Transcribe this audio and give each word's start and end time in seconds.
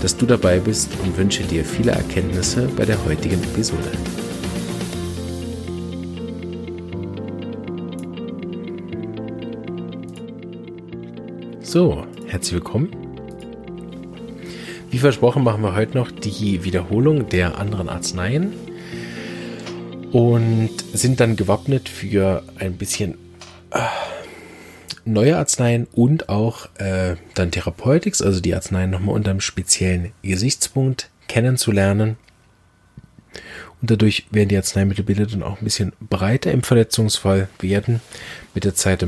dass 0.00 0.16
du 0.16 0.26
dabei 0.26 0.58
bist 0.58 0.90
und 1.04 1.16
wünsche 1.16 1.42
dir 1.42 1.64
viele 1.64 1.92
Erkenntnisse 1.92 2.68
bei 2.76 2.84
der 2.84 3.04
heutigen 3.04 3.42
Episode. 3.42 3.90
So, 11.60 12.04
herzlich 12.26 12.54
willkommen. 12.54 12.90
Wie 14.90 14.98
versprochen 14.98 15.44
machen 15.44 15.62
wir 15.62 15.76
heute 15.76 15.96
noch 15.96 16.10
die 16.10 16.64
Wiederholung 16.64 17.28
der 17.28 17.58
anderen 17.58 17.88
Arzneien 17.88 18.52
und 20.10 20.70
sind 20.92 21.20
dann 21.20 21.36
gewappnet 21.36 21.88
für 21.88 22.42
ein 22.56 22.74
bisschen 22.74 23.14
äh, 23.70 23.78
neue 25.12 25.36
Arzneien 25.36 25.86
und 25.92 26.28
auch 26.28 26.68
äh, 26.76 27.16
dann 27.34 27.50
Therapeutics, 27.50 28.22
also 28.22 28.40
die 28.40 28.54
Arzneien 28.54 28.90
nochmal 28.90 29.14
unter 29.14 29.30
einem 29.30 29.40
speziellen 29.40 30.12
Gesichtspunkt 30.22 31.10
kennenzulernen. 31.28 32.16
Und 33.80 33.90
dadurch 33.90 34.26
werden 34.30 34.48
die 34.48 34.56
Arzneimittelbilder 34.56 35.26
dann 35.26 35.42
auch 35.42 35.58
ein 35.58 35.64
bisschen 35.64 35.92
breiter 36.00 36.52
im 36.52 36.62
Verletzungsfall 36.62 37.48
werden. 37.60 38.00
Mit 38.54 38.64
der 38.64 38.74
Zeit 38.74 39.06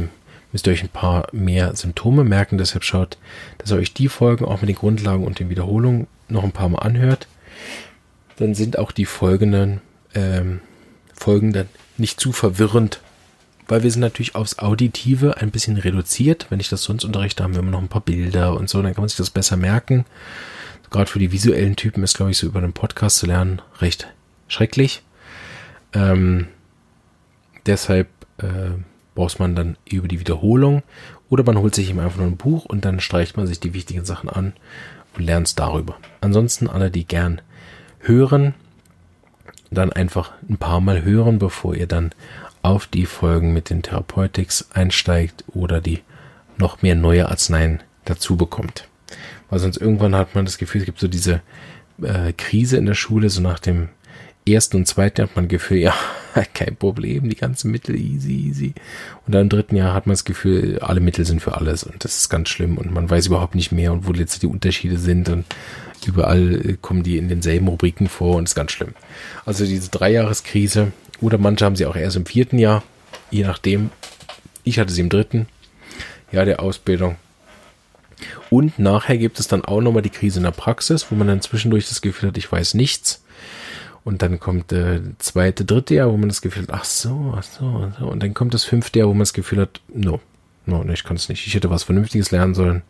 müsst 0.52 0.66
ihr 0.66 0.72
euch 0.72 0.82
ein 0.82 0.88
paar 0.88 1.28
mehr 1.32 1.74
Symptome 1.76 2.24
merken. 2.24 2.58
Deshalb 2.58 2.84
schaut, 2.84 3.18
dass 3.58 3.70
ihr 3.70 3.76
euch 3.76 3.92
die 3.92 4.08
Folgen 4.08 4.44
auch 4.44 4.60
mit 4.60 4.68
den 4.68 4.76
Grundlagen 4.76 5.24
und 5.24 5.38
den 5.38 5.50
Wiederholungen 5.50 6.06
noch 6.28 6.44
ein 6.44 6.52
paar 6.52 6.68
Mal 6.68 6.78
anhört. 6.78 7.26
Dann 8.36 8.54
sind 8.54 8.78
auch 8.78 8.92
die 8.92 9.04
folgenden 9.04 9.82
ähm, 10.14 10.60
Folgen 11.12 11.52
dann 11.52 11.68
nicht 11.98 12.18
zu 12.18 12.32
verwirrend 12.32 13.00
weil 13.68 13.82
wir 13.82 13.90
sind 13.90 14.00
natürlich 14.00 14.34
aufs 14.34 14.58
Auditive 14.58 15.38
ein 15.38 15.50
bisschen 15.50 15.76
reduziert. 15.76 16.46
Wenn 16.50 16.60
ich 16.60 16.68
das 16.68 16.82
sonst 16.82 17.04
unterrichte, 17.04 17.42
haben 17.42 17.54
wir 17.54 17.60
immer 17.60 17.70
noch 17.70 17.82
ein 17.82 17.88
paar 17.88 18.00
Bilder 18.00 18.56
und 18.56 18.68
so, 18.68 18.82
dann 18.82 18.94
kann 18.94 19.02
man 19.02 19.08
sich 19.08 19.18
das 19.18 19.30
besser 19.30 19.56
merken. 19.56 20.04
Gerade 20.90 21.10
für 21.10 21.18
die 21.18 21.32
visuellen 21.32 21.76
Typen 21.76 22.02
ist, 22.04 22.16
glaube 22.16 22.32
ich, 22.32 22.38
so 22.38 22.46
über 22.46 22.60
den 22.60 22.74
Podcast 22.74 23.18
zu 23.18 23.26
lernen 23.26 23.62
recht 23.80 24.08
schrecklich. 24.48 25.02
Ähm, 25.94 26.48
deshalb 27.66 28.08
äh, 28.38 28.72
braucht 29.14 29.38
man 29.38 29.54
dann 29.54 29.76
über 29.88 30.08
die 30.08 30.20
Wiederholung 30.20 30.82
oder 31.30 31.44
man 31.44 31.58
holt 31.58 31.74
sich 31.74 31.88
eben 31.88 32.00
einfach 32.00 32.18
nur 32.18 32.26
ein 32.26 32.36
Buch 32.36 32.66
und 32.66 32.84
dann 32.84 33.00
streicht 33.00 33.36
man 33.36 33.46
sich 33.46 33.60
die 33.60 33.74
wichtigen 33.74 34.04
Sachen 34.04 34.28
an 34.28 34.52
und 35.16 35.24
lernt 35.24 35.46
es 35.46 35.54
darüber. 35.54 35.96
Ansonsten 36.20 36.68
alle, 36.68 36.90
die 36.90 37.06
gern 37.06 37.40
hören, 38.00 38.54
dann 39.70 39.92
einfach 39.92 40.32
ein 40.48 40.58
paar 40.58 40.80
Mal 40.80 41.02
hören, 41.02 41.38
bevor 41.38 41.74
ihr 41.74 41.86
dann 41.86 42.10
auf 42.62 42.86
die 42.86 43.06
Folgen 43.06 43.52
mit 43.52 43.70
den 43.70 43.82
Therapeutics 43.82 44.68
einsteigt 44.72 45.44
oder 45.48 45.80
die 45.80 46.00
noch 46.58 46.82
mehr 46.82 46.94
neue 46.94 47.28
Arzneien 47.28 47.82
dazu 48.04 48.36
bekommt. 48.36 48.88
Weil 49.50 49.58
sonst 49.58 49.76
irgendwann 49.76 50.14
hat 50.14 50.34
man 50.34 50.44
das 50.44 50.58
Gefühl, 50.58 50.80
es 50.80 50.86
gibt 50.86 51.00
so 51.00 51.08
diese 51.08 51.42
äh, 52.00 52.32
Krise 52.32 52.76
in 52.76 52.86
der 52.86 52.94
Schule, 52.94 53.28
so 53.30 53.40
nach 53.40 53.58
dem 53.58 53.88
ersten 54.48 54.78
und 54.78 54.86
zweiten 54.86 55.22
hat 55.22 55.36
man 55.36 55.48
Gefühl, 55.48 55.78
ja, 55.78 55.94
kein 56.54 56.76
Problem, 56.76 57.28
die 57.28 57.36
ganzen 57.36 57.70
Mittel 57.70 57.96
easy, 57.96 58.48
easy. 58.48 58.74
Und 59.26 59.34
dann 59.34 59.42
im 59.42 59.48
dritten 59.48 59.76
Jahr 59.76 59.94
hat 59.94 60.06
man 60.06 60.14
das 60.14 60.24
Gefühl, 60.24 60.78
alle 60.80 61.00
Mittel 61.00 61.24
sind 61.24 61.40
für 61.40 61.56
alles 61.56 61.84
und 61.84 62.04
das 62.04 62.16
ist 62.16 62.28
ganz 62.28 62.48
schlimm 62.48 62.78
und 62.78 62.92
man 62.92 63.08
weiß 63.08 63.26
überhaupt 63.26 63.54
nicht 63.54 63.72
mehr 63.72 63.92
und 63.92 64.06
wo 64.06 64.12
jetzt 64.12 64.42
die 64.42 64.46
Unterschiede 64.46 64.98
sind 64.98 65.28
und 65.28 65.44
überall 66.06 66.76
kommen 66.80 67.02
die 67.02 67.18
in 67.18 67.28
denselben 67.28 67.68
Rubriken 67.68 68.08
vor 68.08 68.36
und 68.36 68.44
ist 68.44 68.54
ganz 68.54 68.72
schlimm. 68.72 68.94
Also 69.44 69.64
diese 69.64 69.90
Dreijahreskrise 69.90 70.92
oder 71.22 71.38
manche 71.38 71.64
haben 71.64 71.76
sie 71.76 71.86
auch 71.86 71.96
erst 71.96 72.16
im 72.16 72.26
vierten 72.26 72.58
Jahr, 72.58 72.82
je 73.30 73.44
nachdem. 73.44 73.90
Ich 74.64 74.78
hatte 74.78 74.92
sie 74.92 75.00
im 75.00 75.08
dritten 75.08 75.46
Jahr 76.30 76.44
der 76.44 76.60
Ausbildung. 76.60 77.16
Und 78.50 78.78
nachher 78.78 79.16
gibt 79.16 79.40
es 79.40 79.48
dann 79.48 79.64
auch 79.64 79.80
nochmal 79.80 80.02
die 80.02 80.10
Krise 80.10 80.38
in 80.38 80.44
der 80.44 80.50
Praxis, 80.50 81.06
wo 81.10 81.14
man 81.14 81.26
dann 81.26 81.40
zwischendurch 81.40 81.88
das 81.88 82.02
Gefühl 82.02 82.28
hat, 82.28 82.36
ich 82.36 82.50
weiß 82.50 82.74
nichts. 82.74 83.24
Und 84.04 84.22
dann 84.22 84.40
kommt 84.40 84.72
der 84.72 85.00
zweite, 85.18 85.64
dritte 85.64 85.94
Jahr, 85.94 86.10
wo 86.10 86.16
man 86.16 86.28
das 86.28 86.42
Gefühl 86.42 86.64
hat, 86.64 86.72
ach 86.72 86.84
so, 86.84 87.34
ach 87.36 87.42
so, 87.42 87.88
ach 87.88 87.98
so. 87.98 88.06
Und 88.06 88.22
dann 88.22 88.34
kommt 88.34 88.52
das 88.52 88.64
fünfte 88.64 88.98
Jahr, 88.98 89.08
wo 89.08 89.14
man 89.14 89.20
das 89.20 89.32
Gefühl 89.32 89.60
hat, 89.60 89.80
no, 89.92 90.20
no, 90.66 90.84
ich 90.92 91.04
kann 91.04 91.16
es 91.16 91.28
nicht. 91.28 91.46
Ich 91.46 91.54
hätte 91.54 91.70
was 91.70 91.84
Vernünftiges 91.84 92.30
lernen 92.30 92.54
sollen. 92.54 92.82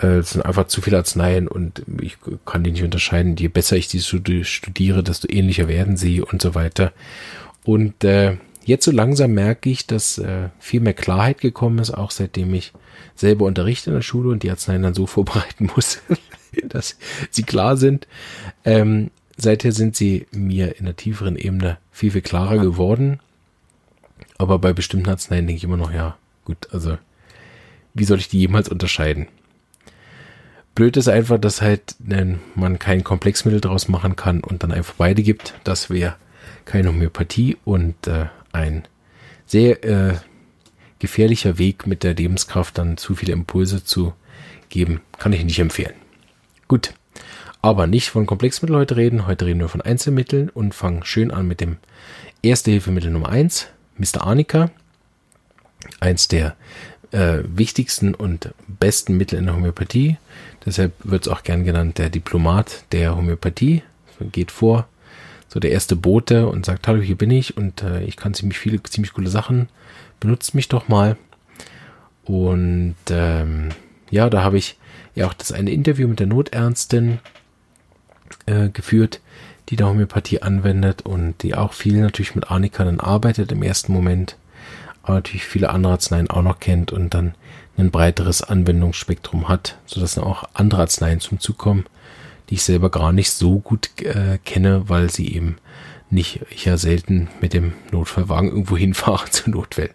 Äh, 0.00 0.18
es 0.18 0.30
sind 0.30 0.42
einfach 0.42 0.66
zu 0.66 0.80
viele 0.80 0.98
Arzneien 0.98 1.48
und 1.48 1.82
ich 2.00 2.16
kann 2.44 2.64
die 2.64 2.72
nicht 2.72 2.82
unterscheiden. 2.82 3.36
Je 3.36 3.48
besser 3.48 3.76
ich 3.76 3.88
die 3.88 4.00
studiere, 4.00 5.02
desto 5.02 5.28
ähnlicher 5.30 5.68
werden 5.68 5.96
sie 5.96 6.20
und 6.20 6.42
so 6.42 6.54
weiter. 6.54 6.92
Und 7.64 8.04
äh, 8.04 8.36
jetzt 8.64 8.84
so 8.84 8.90
langsam 8.90 9.32
merke 9.32 9.70
ich, 9.70 9.86
dass 9.86 10.18
äh, 10.18 10.48
viel 10.58 10.80
mehr 10.80 10.94
Klarheit 10.94 11.40
gekommen 11.40 11.78
ist, 11.78 11.92
auch 11.92 12.10
seitdem 12.10 12.52
ich 12.54 12.72
selber 13.14 13.46
unterrichte 13.46 13.90
in 13.90 13.96
der 13.96 14.02
Schule 14.02 14.30
und 14.30 14.42
die 14.42 14.50
Arzneien 14.50 14.82
dann 14.82 14.94
so 14.94 15.06
vorbereiten 15.06 15.70
muss, 15.74 16.00
dass 16.68 16.96
sie 17.30 17.42
klar 17.42 17.76
sind. 17.76 18.06
Ähm, 18.64 19.10
seither 19.36 19.72
sind 19.72 19.96
sie 19.96 20.26
mir 20.30 20.78
in 20.78 20.84
der 20.84 20.96
tieferen 20.96 21.36
Ebene 21.36 21.78
viel, 21.90 22.10
viel 22.10 22.22
klarer 22.22 22.58
geworden. 22.58 23.20
Aber 24.36 24.58
bei 24.58 24.72
bestimmten 24.72 25.08
Arzneien 25.08 25.46
denke 25.46 25.58
ich 25.58 25.64
immer 25.64 25.76
noch, 25.76 25.92
ja, 25.92 26.16
gut, 26.44 26.68
also 26.72 26.98
wie 27.94 28.04
soll 28.04 28.18
ich 28.18 28.28
die 28.28 28.40
jemals 28.40 28.68
unterscheiden? 28.68 29.28
Blöd 30.74 30.96
ist 30.96 31.08
einfach, 31.08 31.38
dass 31.38 31.62
halt 31.62 31.96
man 32.54 32.78
kein 32.78 33.04
Komplexmittel 33.04 33.60
draus 33.60 33.88
machen 33.88 34.16
kann 34.16 34.40
und 34.40 34.62
dann 34.62 34.72
einfach 34.72 34.94
beide 34.94 35.22
gibt. 35.22 35.54
Das 35.62 35.88
wäre 35.88 36.16
keine 36.64 36.88
Homöopathie 36.88 37.56
und 37.64 38.06
äh, 38.06 38.26
ein 38.52 38.84
sehr 39.46 39.84
äh, 39.84 40.14
gefährlicher 40.98 41.58
Weg 41.58 41.86
mit 41.86 42.02
der 42.02 42.14
Lebenskraft 42.14 42.76
dann 42.78 42.96
zu 42.96 43.14
viele 43.14 43.32
Impulse 43.32 43.84
zu 43.84 44.14
geben. 44.68 45.00
Kann 45.18 45.32
ich 45.32 45.44
nicht 45.44 45.58
empfehlen. 45.58 45.94
Gut. 46.66 46.94
Aber 47.62 47.86
nicht 47.86 48.10
von 48.10 48.26
Komplexmitteln 48.26 48.78
heute 48.78 48.96
reden. 48.96 49.26
Heute 49.26 49.46
reden 49.46 49.60
wir 49.60 49.68
von 49.68 49.80
Einzelmitteln 49.80 50.50
und 50.50 50.74
fangen 50.74 51.04
schön 51.04 51.30
an 51.30 51.46
mit 51.46 51.60
dem 51.60 51.76
Erste-Hilfemittel 52.42 53.10
Nummer 53.10 53.28
eins, 53.28 53.68
Mr. 53.96 54.26
Arnica. 54.26 54.70
Eins 56.00 56.28
der 56.28 56.56
äh, 57.12 57.38
wichtigsten 57.46 58.14
und 58.14 58.52
besten 58.66 59.16
Mittel 59.16 59.38
in 59.38 59.46
der 59.46 59.54
Homöopathie. 59.54 60.18
Deshalb 60.66 60.92
wird 61.02 61.26
es 61.26 61.32
auch 61.32 61.42
gern 61.42 61.64
genannt 61.64 61.98
der 61.98 62.10
Diplomat 62.10 62.84
der 62.92 63.16
Homöopathie. 63.16 63.82
Geht 64.32 64.50
vor, 64.50 64.86
so 65.48 65.60
der 65.60 65.72
erste 65.72 65.96
Bote 65.96 66.48
und 66.48 66.64
sagt, 66.64 66.86
hallo, 66.86 67.02
hier 67.02 67.16
bin 67.16 67.30
ich 67.30 67.56
und 67.56 67.82
äh, 67.82 68.02
ich 68.04 68.16
kann 68.16 68.34
ziemlich 68.34 68.58
viele, 68.58 68.82
ziemlich 68.82 69.12
coole 69.12 69.28
Sachen. 69.28 69.68
Benutzt 70.20 70.54
mich 70.54 70.68
doch 70.68 70.88
mal. 70.88 71.16
Und 72.24 72.96
ähm, 73.10 73.70
ja, 74.10 74.30
da 74.30 74.42
habe 74.42 74.56
ich 74.56 74.78
ja 75.14 75.26
auch 75.26 75.34
das 75.34 75.52
eine 75.52 75.72
Interview 75.72 76.08
mit 76.08 76.20
der 76.20 76.26
Notärztin 76.26 77.18
äh, 78.46 78.68
geführt, 78.68 79.20
die 79.68 79.76
der 79.76 79.88
Homöopathie 79.88 80.42
anwendet 80.42 81.02
und 81.02 81.42
die 81.42 81.54
auch 81.54 81.72
viel 81.72 82.00
natürlich 82.00 82.34
mit 82.34 82.50
Arnika 82.50 82.84
dann 82.84 83.00
arbeitet 83.00 83.52
im 83.52 83.62
ersten 83.62 83.92
Moment 83.92 84.36
aber 85.04 85.14
natürlich 85.14 85.44
viele 85.44 85.70
andere 85.70 85.92
Arzneien 85.92 86.30
auch 86.30 86.42
noch 86.42 86.58
kennt 86.58 86.92
und 86.92 87.14
dann 87.14 87.34
ein 87.76 87.90
breiteres 87.90 88.42
Anwendungsspektrum 88.42 89.48
hat, 89.48 89.78
sodass 89.86 90.14
dann 90.14 90.24
auch 90.24 90.44
andere 90.54 90.82
Arzneien 90.82 91.20
zum 91.20 91.40
Zug 91.40 91.58
kommen, 91.58 91.84
die 92.48 92.54
ich 92.54 92.64
selber 92.64 92.90
gar 92.90 93.12
nicht 93.12 93.30
so 93.30 93.58
gut 93.58 93.90
äh, 94.02 94.38
kenne, 94.44 94.88
weil 94.88 95.10
sie 95.10 95.34
eben 95.34 95.56
nicht, 96.10 96.40
ich 96.50 96.64
ja 96.64 96.76
selten 96.76 97.28
mit 97.40 97.52
dem 97.52 97.74
Notfallwagen 97.92 98.50
irgendwo 98.50 98.76
hinfahre 98.78 99.30
zu 99.30 99.50
Notfällen. 99.50 99.94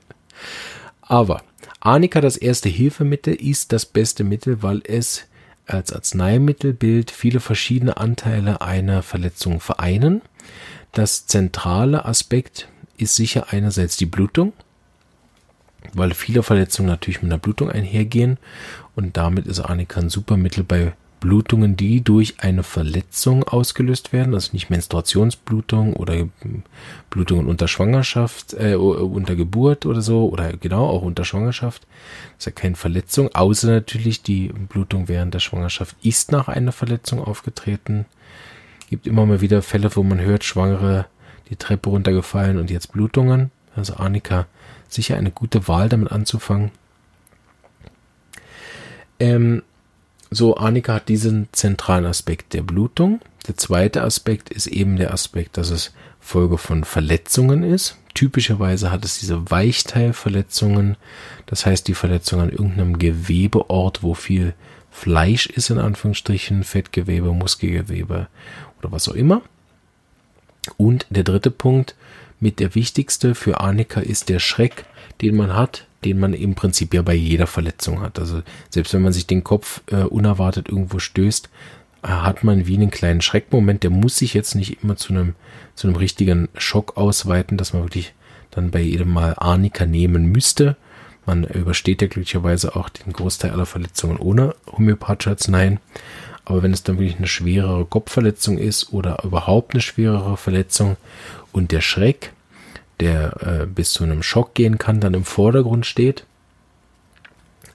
Aber 1.01 1.42
Arnika, 1.80 2.22
das 2.22 2.38
erste 2.38 2.69
Hilfemittel, 2.69 3.34
ist 3.34 3.72
das 3.72 3.86
beste 3.86 4.24
Mittel, 4.24 4.62
weil 4.62 4.81
es 4.86 5.25
als 5.66 5.94
Arzneimittelbild 5.94 7.12
viele 7.12 7.39
verschiedene 7.39 7.98
Anteile 7.98 8.62
einer 8.62 9.01
Verletzung 9.01 9.60
vereinen. 9.60 10.22
Das 10.92 11.28
zentrale 11.28 12.06
Aspekt 12.06 12.68
ist 12.98 13.16
sicher 13.16 13.48
einerseits 13.51 13.95
die 13.98 14.07
Blutung, 14.07 14.54
weil 15.94 16.13
viele 16.13 16.44
Verletzungen 16.44 16.89
natürlich 16.89 17.21
mit 17.21 17.31
einer 17.31 17.39
Blutung 17.39 17.69
einhergehen 17.69 18.38
und 18.95 19.18
damit 19.18 19.47
ist 19.47 19.59
Arnika 19.59 20.00
ein 20.00 20.09
super 20.09 20.38
Mittel 20.38 20.63
bei 20.63 20.94
Blutungen, 21.19 21.75
die 21.75 22.01
durch 22.01 22.36
eine 22.39 22.63
Verletzung 22.63 23.44
ausgelöst 23.44 24.13
werden, 24.13 24.33
also 24.33 24.51
nicht 24.53 24.69
Menstruationsblutung 24.69 25.94
oder 25.94 26.27
Blutungen 27.09 27.47
unter 27.47 27.68
Schwangerschaft, 27.68 28.53
äh, 28.53 28.75
unter 28.75 29.36
Geburt 29.36 29.86
oder 29.86 30.01
so, 30.01 30.30
oder 30.30 30.53
genau 30.53 30.88
auch 30.88 31.01
unter 31.01 31.25
Schwangerschaft. 31.25 31.83
Das 32.38 32.39
ist 32.39 32.45
ja 32.45 32.51
keine 32.53 32.75
Verletzung, 32.75 33.33
außer 33.33 33.68
natürlich 33.68 34.24
die 34.24 34.47
Blutung 34.69 35.07
während 35.07 35.33
der 35.33 35.39
Schwangerschaft 35.39 35.95
ist 36.03 36.31
nach 36.31 36.47
einer 36.47 36.71
Verletzung 36.71 37.21
aufgetreten. 37.21 38.06
Gibt 38.89 39.06
immer 39.06 39.25
mal 39.25 39.41
wieder 39.41 39.62
Fälle, 39.62 39.95
wo 39.95 40.03
man 40.03 40.19
hört, 40.19 40.44
Schwangere 40.44 41.06
die 41.50 41.56
Treppe 41.56 41.89
runtergefallen 41.89 42.57
und 42.57 42.69
jetzt 42.71 42.91
Blutungen. 42.91 43.51
Also 43.75 43.95
Annika 43.95 44.48
sicher 44.88 45.18
eine 45.18 45.31
gute 45.31 45.68
Wahl, 45.68 45.89
damit 45.89 46.12
anzufangen. 46.12 46.71
Ähm, 49.19 49.63
so, 50.31 50.56
Annika 50.56 50.95
hat 50.95 51.10
diesen 51.10 51.48
zentralen 51.51 52.06
Aspekt 52.06 52.54
der 52.54 52.62
Blutung. 52.62 53.19
Der 53.48 53.57
zweite 53.57 54.04
Aspekt 54.04 54.50
ist 54.50 54.68
eben 54.68 54.95
der 54.95 55.13
Aspekt, 55.13 55.57
dass 55.57 55.69
es 55.71 55.92
Folge 56.19 56.57
von 56.57 56.83
Verletzungen 56.83 57.63
ist. 57.63 57.98
Typischerweise 58.13 58.92
hat 58.92 59.06
es 59.06 59.19
diese 59.19 59.50
Weichteilverletzungen, 59.50 60.98
das 61.45 61.65
heißt 61.65 61.88
die 61.88 61.94
Verletzung 61.94 62.42
an 62.42 62.50
irgendeinem 62.50 63.00
Gewebeort, 63.00 64.04
wo 64.04 64.13
viel 64.13 64.54
Fleisch 64.92 65.45
ist, 65.45 65.69
in 65.69 65.80
Anführungsstrichen, 65.80 66.63
Fettgewebe, 66.63 67.31
Muskelgewebe 67.31 68.27
oder 68.80 68.92
was 68.92 69.07
auch 69.07 69.13
immer. 69.13 69.42
Und 70.77 71.07
der 71.10 71.24
dritte 71.24 71.51
Punkt, 71.51 71.95
mit 72.39 72.59
der 72.59 72.75
wichtigste 72.75 73.36
für 73.36 73.59
Annika 73.59 74.00
ist 74.00 74.30
der 74.30 74.39
Schreck, 74.39 74.86
den 75.21 75.36
man 75.36 75.56
hat, 75.56 75.88
den 76.06 76.19
man 76.19 76.33
im 76.33 76.56
Prinzip 76.56 76.94
ja 76.94 77.01
bei 77.01 77.13
jeder 77.13 77.47
Verletzung 77.47 78.01
hat. 78.01 78.19
Also 78.19 78.41
selbst 78.69 78.94
wenn 78.94 79.01
man 79.01 79.13
sich 79.13 79.27
den 79.27 79.44
Kopf 79.44 79.81
äh, 79.88 80.03
unerwartet 80.03 80.69
irgendwo 80.69 81.00
stößt, 81.00 81.50
äh, 82.03 82.07
hat 82.07 82.44
man 82.44 82.68
wie 82.68 82.75
einen 82.75 82.91
kleinen 82.91 83.21
Schreckmoment. 83.21 83.83
Der 83.83 83.89
muss 83.89 84.18
sich 84.18 84.33
jetzt 84.33 84.56
nicht 84.56 84.81
immer 84.83 84.95
zu 84.95 85.13
einem 85.13 85.36
zu 85.75 85.88
einem 85.88 85.95
richtigen 85.95 86.50
Schock 86.57 86.97
ausweiten, 86.97 87.57
dass 87.57 87.74
man 87.74 87.83
wirklich 87.83 88.13
dann 88.51 88.71
bei 88.71 88.81
jedem 88.81 89.12
Mal 89.12 89.36
Arnika 89.38 89.86
nehmen 89.86 90.25
müsste. 90.25 90.75
Man 91.25 91.44
übersteht 91.44 92.01
ja 92.01 92.07
glücklicherweise 92.07 92.75
auch 92.75 92.89
den 92.89 93.13
Großteil 93.13 93.51
aller 93.51 93.65
Verletzungen 93.65 94.18
ohne 94.18 94.56
homöopathische 94.65 95.30
Arzneien. 95.30 95.80
Aber 96.45 96.63
wenn 96.63 96.74
es 96.74 96.83
dann 96.83 96.97
wirklich 96.97 97.18
eine 97.18 97.27
schwerere 97.27 97.86
Kopfverletzung 97.86 98.57
ist 98.57 98.91
oder 98.91 99.24
überhaupt 99.24 99.74
eine 99.74 99.81
schwerere 99.81 100.38
Verletzung 100.38 100.97
und 101.51 101.71
der 101.71 101.81
Schreck, 101.81 102.33
der 103.00 103.62
äh, 103.62 103.65
bis 103.65 103.91
zu 103.91 104.03
einem 104.03 104.24
Schock 104.24 104.53
gehen 104.56 104.77
kann, 104.77 105.00
dann 105.00 105.13
im 105.13 105.25
Vordergrund 105.25 105.86
steht, 105.86 106.25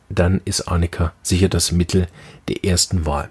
dann 0.09 0.41
ist 0.45 0.69
Arnika 0.69 1.13
sicher 1.23 1.49
das 1.49 1.73
Mittel 1.73 2.09
der 2.49 2.65
ersten 2.65 3.07
Wahl. 3.07 3.31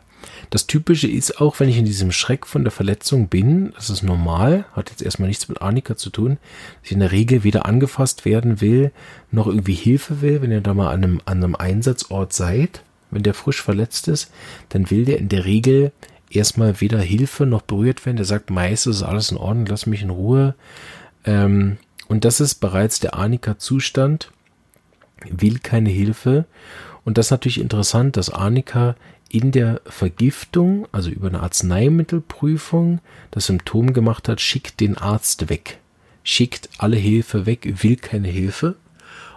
Das 0.50 0.68
Typische 0.68 1.08
ist 1.08 1.42
auch, 1.42 1.60
wenn 1.60 1.70
ich 1.70 1.78
in 1.78 1.86
diesem 1.86 2.12
Schreck 2.12 2.46
von 2.46 2.64
der 2.64 2.72
Verletzung 2.72 3.28
bin, 3.28 3.74
das 3.76 3.90
ist 3.90 4.04
normal, 4.04 4.66
hat 4.74 4.90
jetzt 4.90 5.02
erstmal 5.02 5.28
nichts 5.28 5.48
mit 5.50 5.62
Arnika 5.62 5.96
zu 5.96 6.10
tun, 6.10 6.38
dass 6.82 6.86
ich 6.86 6.92
in 6.92 7.00
der 7.00 7.12
Regel 7.12 7.44
weder 7.44 7.66
angefasst 7.66 8.26
werden 8.26 8.62
will, 8.62 8.92
noch 9.32 9.48
irgendwie 9.48 9.74
Hilfe 9.74 10.22
will, 10.22 10.42
wenn 10.42 10.52
ihr 10.52 10.62
da 10.62 10.74
mal 10.74 10.92
an 10.92 11.04
einem, 11.04 11.22
an 11.26 11.44
einem 11.44 11.56
Einsatzort 11.56 12.34
seid, 12.34 12.84
wenn 13.14 13.24
der 13.24 13.34
frisch 13.34 13.62
verletzt 13.62 14.08
ist, 14.08 14.32
dann 14.70 14.90
will 14.90 15.06
der 15.06 15.20
in 15.20 15.30
der 15.30 15.46
Regel 15.46 15.92
erstmal 16.30 16.82
weder 16.82 17.00
Hilfe 17.00 17.46
noch 17.46 17.62
berührt 17.62 18.06
werden. 18.06 18.18
Der 18.18 18.26
sagt 18.26 18.50
meist, 18.50 18.88
ist 18.88 19.04
alles 19.04 19.32
in 19.32 19.38
Ordnung, 19.38 19.66
lass 19.68 19.86
mich 19.86 20.02
in 20.02 20.10
Ruhe. 20.10 20.56
Ähm, 21.26 21.78
und 22.08 22.26
das 22.26 22.40
ist 22.40 22.56
bereits 22.56 23.00
der 23.00 23.16
Arnika-Zustand, 23.16 24.32
will 25.30 25.60
keine 25.60 25.90
Hilfe. 25.90 26.46
Und 27.06 27.18
das 27.18 27.28
ist 27.28 27.32
natürlich 27.32 27.60
interessant, 27.60 28.18
dass 28.18 28.30
Arnika 28.30 28.96
in 29.30 29.52
der 29.52 29.82
Vergiftung, 29.86 30.88
also 30.92 31.10
über 31.10 31.28
eine 31.28 31.42
Arzneimittelprüfung, 31.42 33.00
das 33.32 33.48
Symptom 33.48 33.94
gemacht 33.94 34.30
hat, 34.30 34.42
schickt 34.42 34.80
den 34.80 34.98
Arzt 34.98 35.50
weg. 35.50 35.80
Schickt 36.24 36.70
alle 36.78 36.98
Hilfe 36.98 37.46
weg, 37.46 37.84
will 37.84 37.96
keine 37.96 38.28
Hilfe 38.28 38.76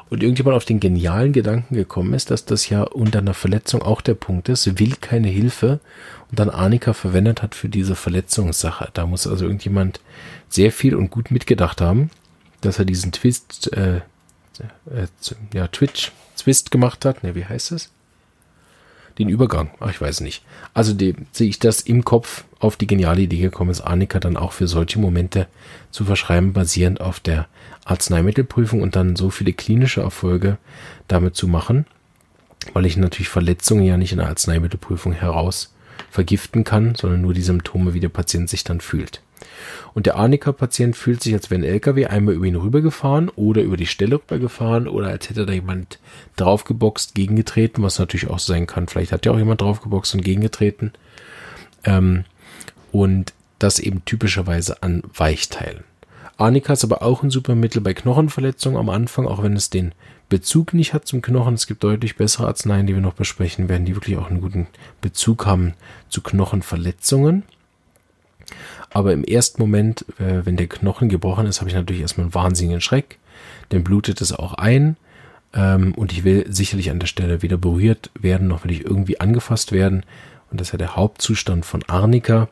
und 0.08 0.22
irgendjemand 0.22 0.56
auf 0.56 0.64
den 0.64 0.80
genialen 0.80 1.32
Gedanken 1.32 1.74
gekommen 1.74 2.14
ist, 2.14 2.30
dass 2.30 2.44
das 2.44 2.68
ja 2.68 2.82
unter 2.82 3.18
einer 3.18 3.34
Verletzung 3.34 3.82
auch 3.82 4.00
der 4.00 4.14
Punkt 4.14 4.48
ist, 4.48 4.78
will 4.78 4.94
keine 5.00 5.28
Hilfe 5.28 5.80
und 6.30 6.38
dann 6.38 6.50
Arnika 6.50 6.92
verwendet 6.92 7.42
hat 7.42 7.54
für 7.54 7.68
diese 7.68 7.96
Verletzungssache. 7.96 8.90
Da 8.92 9.06
muss 9.06 9.26
also 9.26 9.44
irgendjemand 9.44 10.00
sehr 10.48 10.70
viel 10.70 10.94
und 10.94 11.10
gut 11.10 11.30
mitgedacht 11.30 11.80
haben, 11.80 12.10
dass 12.60 12.78
er 12.78 12.84
diesen 12.84 13.12
Twist, 13.12 13.72
äh, 13.72 13.96
äh, 13.96 15.06
ja, 15.52 15.68
Twitch, 15.68 16.12
Twist 16.36 16.70
gemacht 16.70 17.04
hat. 17.04 17.22
Ne, 17.24 17.34
wie 17.34 17.44
heißt 17.44 17.72
es? 17.72 17.90
Den 19.18 19.28
Übergang. 19.28 19.70
Ach, 19.80 19.90
ich 19.90 20.00
weiß 20.00 20.20
nicht. 20.20 20.44
Also 20.74 20.92
die, 20.92 21.14
sehe 21.32 21.48
ich 21.48 21.58
das 21.58 21.80
im 21.80 22.04
Kopf 22.04 22.44
auf 22.58 22.76
die 22.76 22.86
geniale 22.86 23.22
Idee 23.22 23.40
gekommen 23.40 23.70
ist, 23.70 23.80
Annika 23.80 24.20
dann 24.20 24.36
auch 24.36 24.52
für 24.52 24.68
solche 24.68 24.98
Momente 24.98 25.46
zu 25.90 26.04
verschreiben, 26.04 26.52
basierend 26.52 27.00
auf 27.00 27.20
der 27.20 27.46
Arzneimittelprüfung 27.84 28.82
und 28.82 28.96
dann 28.96 29.16
so 29.16 29.30
viele 29.30 29.52
klinische 29.52 30.00
Erfolge 30.00 30.58
damit 31.08 31.36
zu 31.36 31.48
machen, 31.48 31.86
weil 32.72 32.86
ich 32.86 32.96
natürlich 32.96 33.28
Verletzungen 33.28 33.84
ja 33.84 33.96
nicht 33.96 34.12
in 34.12 34.18
der 34.18 34.28
Arzneimittelprüfung 34.28 35.12
heraus 35.12 35.72
vergiften 36.16 36.64
kann, 36.64 36.94
sondern 36.94 37.20
nur 37.20 37.34
die 37.34 37.42
Symptome, 37.42 37.92
wie 37.92 38.00
der 38.00 38.08
Patient 38.08 38.48
sich 38.48 38.64
dann 38.64 38.80
fühlt. 38.80 39.20
Und 39.92 40.06
der 40.06 40.16
Arnika-Patient 40.16 40.96
fühlt 40.96 41.22
sich, 41.22 41.34
als 41.34 41.50
wäre 41.50 41.60
ein 41.60 41.64
LKW 41.64 42.06
einmal 42.06 42.34
über 42.34 42.46
ihn 42.46 42.56
rübergefahren 42.56 43.28
oder 43.28 43.60
über 43.60 43.76
die 43.76 43.86
Stelle 43.86 44.16
rübergefahren 44.16 44.88
oder 44.88 45.08
als 45.08 45.28
hätte 45.28 45.44
da 45.44 45.52
jemand 45.52 45.98
draufgeboxt, 46.36 47.14
gegengetreten, 47.14 47.82
was 47.82 47.98
natürlich 47.98 48.30
auch 48.30 48.38
sein 48.38 48.66
kann. 48.66 48.88
Vielleicht 48.88 49.12
hat 49.12 49.26
ja 49.26 49.32
auch 49.32 49.38
jemand 49.38 49.60
draufgeboxt 49.60 50.14
und 50.14 50.22
gegengetreten. 50.22 50.92
Ähm, 51.84 52.24
und 52.92 53.34
das 53.58 53.78
eben 53.78 54.02
typischerweise 54.06 54.82
an 54.82 55.02
Weichteilen. 55.14 55.84
Arnika 56.38 56.74
ist 56.74 56.84
aber 56.84 57.02
auch 57.02 57.22
ein 57.22 57.30
super 57.30 57.54
Mittel 57.54 57.80
bei 57.80 57.94
Knochenverletzungen 57.94 58.78
am 58.78 58.90
Anfang, 58.90 59.26
auch 59.26 59.42
wenn 59.42 59.56
es 59.56 59.70
den 59.70 59.92
Bezug 60.28 60.74
nicht 60.74 60.92
hat 60.92 61.06
zum 61.06 61.22
Knochen. 61.22 61.54
Es 61.54 61.66
gibt 61.66 61.82
deutlich 61.82 62.16
bessere 62.16 62.48
Arzneien, 62.48 62.86
die 62.86 62.94
wir 62.94 63.00
noch 63.00 63.14
besprechen 63.14 63.68
werden, 63.68 63.86
die 63.86 63.94
wirklich 63.94 64.16
auch 64.18 64.28
einen 64.28 64.40
guten 64.40 64.66
Bezug 65.00 65.46
haben 65.46 65.74
zu 66.08 66.20
Knochenverletzungen. 66.20 67.44
Aber 68.90 69.12
im 69.12 69.24
ersten 69.24 69.60
Moment, 69.60 70.04
äh, 70.18 70.44
wenn 70.44 70.56
der 70.56 70.68
Knochen 70.68 71.08
gebrochen 71.08 71.46
ist, 71.46 71.60
habe 71.60 71.70
ich 71.70 71.76
natürlich 71.76 72.02
erstmal 72.02 72.26
einen 72.26 72.34
wahnsinnigen 72.34 72.80
Schreck. 72.80 73.18
Dann 73.70 73.84
blutet 73.84 74.20
es 74.20 74.32
auch 74.32 74.54
ein. 74.54 74.96
Ähm, 75.54 75.94
und 75.94 76.12
ich 76.12 76.24
will 76.24 76.44
sicherlich 76.48 76.90
an 76.90 77.00
der 77.00 77.06
Stelle 77.06 77.42
weder 77.42 77.56
berührt 77.56 78.10
werden, 78.18 78.48
noch 78.48 78.64
will 78.64 78.72
ich 78.72 78.84
irgendwie 78.84 79.20
angefasst 79.20 79.72
werden. 79.72 80.04
Und 80.50 80.60
das 80.60 80.68
ist 80.68 80.72
ja 80.72 80.78
der 80.78 80.96
Hauptzustand 80.96 81.64
von 81.64 81.82
Arnika. 81.88 82.48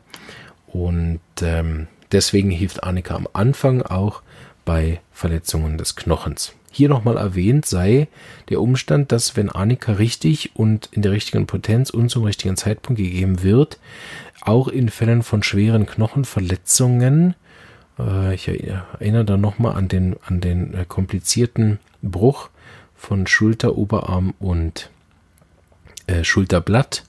Und 0.67 1.21
ähm, 1.43 1.87
deswegen 2.13 2.51
hilft 2.51 2.85
Arnika 2.85 3.15
am 3.15 3.29
Anfang 3.33 3.83
auch 3.83 4.23
bei 4.65 5.01
Verletzungen 5.13 5.79
des 5.79 5.97
Knochens. 5.97 6.55
Hier 6.71 6.89
nochmal 6.89 7.17
erwähnt 7.17 7.67
sei 7.67 8.09
der 8.49 8.61
Umstand, 8.61 9.13
dass 9.13 9.37
wenn 9.37 9.49
Arnika 9.49 9.93
richtig 9.93 10.57
und 10.57 10.89
in 10.91 11.03
der 11.03 11.13
richtigen 11.13 11.47
Potenz 11.47 11.91
und 11.91 12.09
zum 12.11 12.25
richtigen 12.25 12.57
Zeitpunkt 12.57 13.01
gegeben 13.01 13.43
wird, 13.43 13.79
auch 14.41 14.67
in 14.67 14.89
Fällen 14.89 15.23
von 15.23 15.43
schweren 15.43 15.87
Knochenverletzungen, 15.87 17.37
äh, 17.99 18.35
ich 18.35 18.49
erinnere 18.49 19.25
da 19.25 19.37
nochmal 19.37 19.77
an 19.77 19.87
den, 19.89 20.17
an 20.27 20.41
den 20.41 20.75
äh, 20.75 20.85
komplizierten 20.87 21.79
Bruch 22.03 22.51
von 22.97 23.27
Schulter, 23.27 23.77
Oberarm 23.77 24.35
und 24.41 24.91
äh, 26.07 26.25
Schulterblatt, 26.25 27.05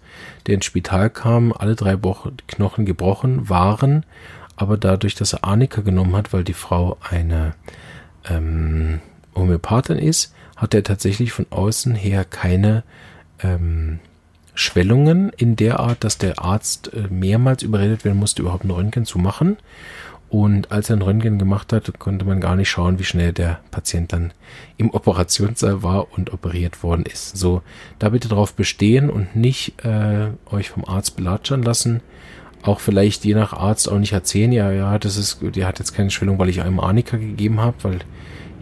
der 0.46 0.56
ins 0.56 0.66
Spital 0.66 1.10
kam, 1.10 1.52
alle 1.52 1.76
drei 1.76 1.96
Bo 1.96 2.16
Knochen 2.48 2.86
gebrochen 2.86 3.50
waren, 3.50 4.06
aber 4.56 4.78
dadurch, 4.78 5.16
dass 5.16 5.34
er 5.34 5.44
Arnika 5.44 5.82
genommen 5.82 6.16
hat, 6.16 6.34
weil 6.34 6.44
die 6.44 6.54
Frau 6.54 6.98
eine 7.10 7.54
ähm, 8.30 9.02
Homöopathin 9.36 9.98
ist, 9.98 10.34
hat 10.56 10.74
er 10.74 10.84
tatsächlich 10.84 11.32
von 11.32 11.46
außen 11.50 11.96
her 11.96 12.24
keine 12.24 12.84
ähm, 13.44 14.00
Schwellungen 14.54 15.32
in 15.36 15.58
der 15.58 15.80
Art, 15.80 16.04
dass 16.04 16.18
der 16.18 16.42
Arzt 16.42 16.94
äh, 16.94 17.08
mehrmals 17.10 17.62
überredet 17.62 18.06
werden 18.06 18.18
musste, 18.18 18.42
überhaupt 18.42 18.64
ein 18.64 18.72
Röntgen 18.72 19.06
zu 19.06 19.20
machen. 19.20 19.58
Und 20.30 20.72
als 20.72 20.90
er 20.90 20.96
ein 20.96 21.02
Röntgen 21.02 21.38
gemacht 21.38 21.72
hat, 21.72 22.00
konnte 22.00 22.26
man 22.26 22.42
gar 22.42 22.56
nicht 22.56 22.70
schauen, 22.70 22.98
wie 22.98 23.04
schnell 23.04 23.32
der 23.32 23.60
Patient 23.72 24.12
dann 24.12 24.34
im 24.78 24.90
Operationssaal 24.90 25.84
war 25.84 26.12
und 26.14 26.34
operiert 26.34 26.84
worden 26.84 27.06
ist. 27.06 27.38
So, 27.38 27.62
da 28.00 28.10
bitte 28.10 28.28
darauf 28.28 28.54
bestehen 28.54 29.10
und 29.10 29.36
nicht 29.36 29.86
äh, 29.86 30.30
euch 30.50 30.70
vom 30.70 30.84
Arzt 30.86 31.16
belatschern 31.16 31.62
lassen. 31.62 32.02
Auch 32.66 32.80
vielleicht 32.80 33.26
je 33.26 33.36
nach 33.36 33.54
Arzt 33.54 33.92
auch 33.92 34.00
nicht 34.00 34.14
erzählen, 34.14 34.52
ja, 34.52 34.72
ja, 34.72 34.98
das 34.98 35.18
ist, 35.18 35.40
der 35.42 35.68
hat 35.68 35.78
jetzt 35.78 35.94
keine 35.94 36.10
Schwellung, 36.10 36.40
weil 36.40 36.50
ich 36.50 36.62
einem 36.62 36.80
Arnika 36.80 37.16
gegeben 37.16 37.62
habe, 37.62 37.78
weil 37.84 38.00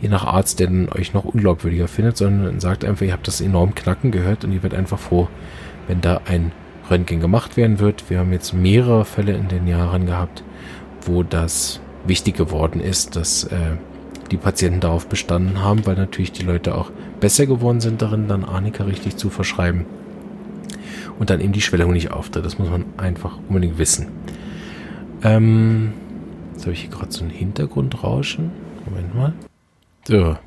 je 0.02 0.10
nach 0.10 0.26
Arzt, 0.26 0.60
der 0.60 0.68
dann 0.68 0.90
euch 0.90 1.14
noch 1.14 1.24
unglaubwürdiger 1.24 1.88
findet, 1.88 2.18
sondern 2.18 2.60
sagt 2.60 2.84
einfach, 2.84 3.06
ihr 3.06 3.14
habt 3.14 3.28
das 3.28 3.40
enorm 3.40 3.74
knacken 3.76 4.12
gehört 4.12 4.44
und 4.44 4.52
ihr 4.52 4.62
werdet 4.62 4.78
einfach 4.78 5.00
froh, 5.00 5.30
wenn 5.88 6.02
da 6.02 6.20
ein 6.26 6.52
Röntgen 6.90 7.22
gemacht 7.22 7.56
werden 7.56 7.80
wird. 7.80 8.10
Wir 8.10 8.20
haben 8.20 8.34
jetzt 8.34 8.54
mehrere 8.54 9.06
Fälle 9.06 9.34
in 9.38 9.48
den 9.48 9.68
Jahren 9.68 10.06
gehabt, 10.06 10.44
wo 11.04 11.24
das 11.24 11.80
wichtig 12.06 12.36
geworden 12.36 12.82
ist, 12.82 13.16
dass 13.16 13.46
äh, 13.46 13.78
die 14.32 14.38
Patienten 14.38 14.82
darauf 14.82 15.08
bestanden 15.08 15.62
haben, 15.62 15.86
weil 15.86 15.96
natürlich 15.96 16.34
die 16.34 16.44
Leute 16.44 16.76
auch 16.76 16.92
besser 17.22 17.46
geworden 17.46 17.80
sind 17.80 18.02
darin, 18.02 18.28
dann 18.28 18.44
Arnika 18.44 18.84
richtig 18.84 19.16
zu 19.16 19.30
verschreiben 19.30 19.86
und 21.20 21.29
dann 21.29 21.41
eben 21.41 21.53
die 21.53 21.62
Schwellung 21.62 21.93
nicht 21.93 22.12
auftritt. 22.12 22.46
Das 22.46 22.58
muss 22.58 22.70
man 22.70 22.86
einfach 22.98 23.38
unbedingt 23.48 23.77
wissen. 23.77 24.08
Ähm, 25.24 25.93
jetzt 26.53 26.63
habe 26.63 26.74
ich 26.74 26.82
hier 26.82 26.89
gerade 26.89 27.12
so 27.12 27.24
ein 27.24 27.29
Hintergrundrauschen. 27.29 28.51
Moment 28.86 29.15
mal. 29.15 29.34
So. 30.08 30.38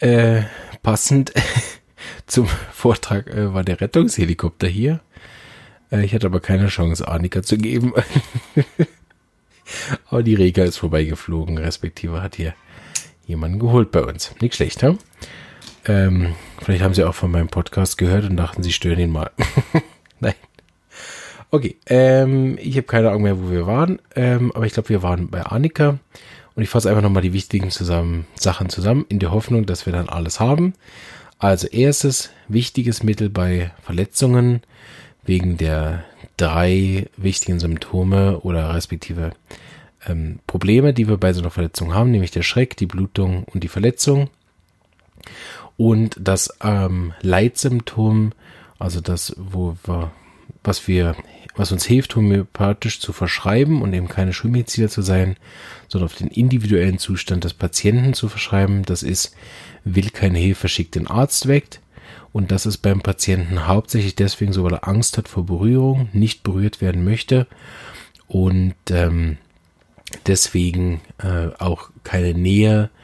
Äh, 0.00 0.42
passend 0.82 1.32
zum 2.26 2.46
Vortrag 2.46 3.26
äh, 3.28 3.52
war 3.54 3.64
der 3.64 3.80
Rettungshelikopter 3.80 4.68
hier. 4.68 5.00
Äh, 5.90 6.04
ich 6.04 6.14
hatte 6.14 6.26
aber 6.26 6.40
keine 6.40 6.68
Chance, 6.68 7.08
Annika 7.08 7.42
zu 7.42 7.56
geben. 7.56 7.92
aber 10.10 10.22
die 10.22 10.34
Rega 10.34 10.64
ist 10.64 10.76
vorbeigeflogen, 10.76 11.58
respektive 11.58 12.22
hat 12.22 12.36
hier 12.36 12.54
jemanden 13.26 13.58
geholt 13.58 13.90
bei 13.90 14.02
uns. 14.02 14.34
Nicht 14.40 14.54
schlecht, 14.54 14.82
hm? 14.82 14.98
Ähm, 15.86 16.34
vielleicht 16.62 16.82
haben 16.82 16.94
sie 16.94 17.04
auch 17.04 17.14
von 17.14 17.30
meinem 17.30 17.48
Podcast 17.48 17.98
gehört 17.98 18.24
und 18.24 18.36
dachten, 18.36 18.62
sie 18.62 18.72
stören 18.72 18.98
ihn 18.98 19.10
mal. 19.10 19.30
Nein. 20.20 20.34
Okay, 21.50 21.76
ähm, 21.86 22.58
ich 22.60 22.76
habe 22.76 22.86
keine 22.86 23.08
Ahnung 23.08 23.22
mehr, 23.22 23.42
wo 23.42 23.50
wir 23.50 23.66
waren, 23.66 24.00
ähm, 24.14 24.52
aber 24.54 24.66
ich 24.66 24.74
glaube, 24.74 24.90
wir 24.90 25.02
waren 25.02 25.28
bei 25.28 25.42
Annika 25.42 25.98
und 26.54 26.62
ich 26.62 26.68
fasse 26.68 26.90
einfach 26.90 27.02
nochmal 27.02 27.22
die 27.22 27.32
wichtigen 27.32 27.70
zusammen, 27.70 28.26
Sachen 28.34 28.68
zusammen, 28.68 29.06
in 29.08 29.18
der 29.18 29.30
Hoffnung, 29.30 29.64
dass 29.64 29.86
wir 29.86 29.92
dann 29.92 30.08
alles 30.08 30.40
haben. 30.40 30.74
Also 31.38 31.68
erstes 31.68 32.30
wichtiges 32.48 33.02
Mittel 33.02 33.30
bei 33.30 33.70
Verletzungen 33.82 34.62
wegen 35.24 35.56
der 35.56 36.04
drei 36.36 37.06
wichtigen 37.16 37.60
Symptome 37.60 38.40
oder 38.40 38.74
respektive 38.74 39.32
ähm, 40.06 40.40
Probleme, 40.46 40.92
die 40.92 41.08
wir 41.08 41.16
bei 41.16 41.32
so 41.32 41.40
einer 41.40 41.50
Verletzung 41.50 41.94
haben, 41.94 42.10
nämlich 42.10 42.30
der 42.30 42.42
Schreck, 42.42 42.76
die 42.76 42.86
Blutung 42.86 43.44
und 43.44 43.62
die 43.62 43.68
Verletzung. 43.68 44.30
Und 45.78 46.16
das 46.20 46.52
ähm, 46.60 47.14
Leitsymptom, 47.22 48.32
also 48.80 49.00
das, 49.00 49.34
wo 49.38 49.76
wir, 49.84 50.10
was 50.64 50.88
wir, 50.88 51.14
was 51.54 51.70
uns 51.70 51.86
hilft, 51.86 52.16
homöopathisch 52.16 52.98
zu 52.98 53.12
verschreiben 53.12 53.80
und 53.80 53.94
eben 53.94 54.08
keine 54.08 54.32
Schulmediziner 54.32 54.88
zu 54.88 55.02
sein, 55.02 55.36
sondern 55.86 56.06
auf 56.06 56.16
den 56.16 56.26
individuellen 56.26 56.98
Zustand 56.98 57.44
des 57.44 57.54
Patienten 57.54 58.12
zu 58.12 58.28
verschreiben, 58.28 58.82
das 58.82 59.04
ist, 59.04 59.36
will 59.84 60.10
keine 60.10 60.38
Hilfe, 60.38 60.68
schickt 60.68 60.96
den 60.96 61.06
Arzt 61.06 61.46
weg. 61.46 61.80
Und 62.32 62.50
das 62.50 62.66
ist 62.66 62.78
beim 62.78 63.00
Patienten 63.00 63.68
hauptsächlich 63.68 64.16
deswegen 64.16 64.52
so, 64.52 64.64
weil 64.64 64.74
er 64.74 64.88
Angst 64.88 65.16
hat 65.16 65.28
vor 65.28 65.46
Berührung, 65.46 66.08
nicht 66.12 66.42
berührt 66.42 66.80
werden 66.80 67.04
möchte 67.04 67.46
und 68.26 68.74
ähm, 68.90 69.38
deswegen 70.26 71.00
äh, 71.18 71.48
auch 71.58 71.90
keine 72.02 72.34
Nähe 72.34 72.90
äh, 72.92 72.97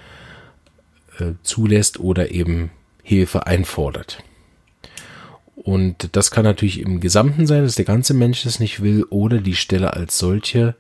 zulässt 1.43 2.01
oder 2.01 2.31
eben 2.31 2.71
Hilfe 3.03 3.47
einfordert. 3.47 4.23
Und 5.57 6.17
das 6.17 6.31
kann 6.31 6.45
natürlich 6.45 6.81
im 6.81 7.01
Gesamten 7.01 7.47
sein, 7.47 7.63
dass 7.63 7.77
der 7.77 7.85
ganze 7.85 8.15
Mensch 8.15 8.43
das 8.43 8.61
nicht 8.61 8.83
will 8.83 9.05
oder 9.05 9.39
die 9.39 9.55
Stelle 9.55 9.95
als 9.95 10.19
solche 10.19 10.75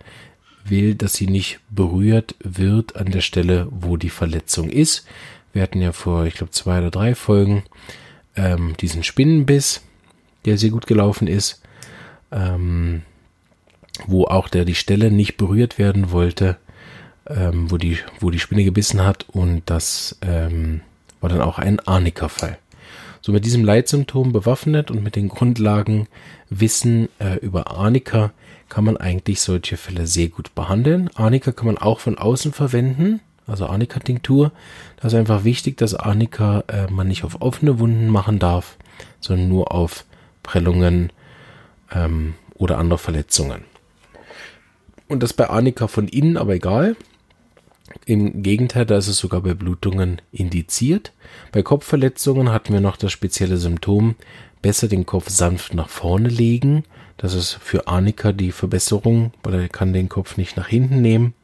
will, 0.64 0.94
dass 0.94 1.14
sie 1.14 1.26
nicht 1.26 1.60
berührt 1.70 2.34
wird 2.40 2.96
an 2.96 3.10
der 3.12 3.20
Stelle, 3.20 3.68
wo 3.70 3.96
die 3.96 4.10
Verletzung 4.10 4.68
ist. 4.68 5.06
Wir 5.52 5.62
hatten 5.62 5.80
ja 5.80 5.92
vor, 5.92 6.24
ich 6.24 6.34
glaube, 6.34 6.50
zwei 6.50 6.78
oder 6.78 6.90
drei 6.90 7.14
Folgen 7.14 7.64
ähm, 8.34 8.74
diesen 8.80 9.04
Spinnenbiss, 9.04 9.82
der 10.44 10.58
sehr 10.58 10.70
gut 10.70 10.86
gelaufen 10.86 11.28
ist, 11.28 11.62
ähm, 12.32 13.02
wo 14.06 14.24
auch 14.24 14.48
der 14.48 14.64
die 14.64 14.74
Stelle 14.74 15.10
nicht 15.10 15.36
berührt 15.36 15.78
werden 15.78 16.10
wollte, 16.10 16.56
ähm, 17.26 17.70
wo, 17.70 17.78
die, 17.78 17.98
wo 18.20 18.30
die 18.30 18.38
Spinne 18.38 18.64
gebissen 18.64 19.04
hat 19.04 19.26
und 19.28 19.62
das 19.66 20.18
ähm, 20.22 20.80
war 21.20 21.30
dann 21.30 21.40
auch 21.40 21.58
ein 21.58 21.80
Arnika-Fall. 21.80 22.58
So 23.20 23.32
mit 23.32 23.46
diesem 23.46 23.64
Leitsymptom 23.64 24.32
bewaffnet 24.32 24.90
und 24.90 25.02
mit 25.02 25.16
den 25.16 25.28
Grundlagen 25.28 26.08
Wissen 26.50 27.08
äh, 27.18 27.36
über 27.38 27.70
Arnika 27.70 28.32
kann 28.68 28.84
man 28.84 28.96
eigentlich 28.96 29.40
solche 29.40 29.76
Fälle 29.76 30.06
sehr 30.06 30.28
gut 30.28 30.54
behandeln. 30.54 31.08
Arnika 31.14 31.52
kann 31.52 31.66
man 31.66 31.78
auch 31.78 32.00
von 32.00 32.18
außen 32.18 32.52
verwenden, 32.52 33.20
also 33.46 33.66
Arnika-Tinktur. 33.66 34.52
Da 35.00 35.08
ist 35.08 35.14
einfach 35.14 35.44
wichtig, 35.44 35.78
dass 35.78 35.94
Arnika 35.94 36.64
äh, 36.68 36.90
man 36.90 37.08
nicht 37.08 37.24
auf 37.24 37.40
offene 37.40 37.78
Wunden 37.78 38.08
machen 38.08 38.38
darf, 38.38 38.76
sondern 39.20 39.48
nur 39.48 39.72
auf 39.72 40.04
Prellungen 40.42 41.10
ähm, 41.92 42.34
oder 42.54 42.78
andere 42.78 42.98
Verletzungen. 42.98 43.64
Und 45.08 45.22
das 45.22 45.32
bei 45.32 45.48
Arnika 45.48 45.86
von 45.86 46.08
innen 46.08 46.36
aber 46.36 46.54
egal. 46.54 46.96
Im 48.06 48.42
Gegenteil, 48.42 48.86
da 48.86 48.98
ist 48.98 49.08
es 49.08 49.18
sogar 49.18 49.40
bei 49.40 49.54
Blutungen 49.54 50.20
indiziert. 50.32 51.12
Bei 51.52 51.62
Kopfverletzungen 51.62 52.52
hatten 52.52 52.72
wir 52.72 52.80
noch 52.80 52.96
das 52.96 53.12
spezielle 53.12 53.56
Symptom, 53.56 54.14
besser 54.62 54.88
den 54.88 55.06
Kopf 55.06 55.28
sanft 55.28 55.74
nach 55.74 55.88
vorne 55.88 56.28
legen. 56.28 56.84
Das 57.16 57.34
ist 57.34 57.52
für 57.52 57.86
Arnika 57.86 58.32
die 58.32 58.52
Verbesserung, 58.52 59.32
weil 59.42 59.54
er 59.54 59.68
kann 59.68 59.92
den 59.92 60.08
Kopf 60.08 60.36
nicht 60.36 60.56
nach 60.56 60.68
hinten 60.68 61.00
nehmen. 61.00 61.34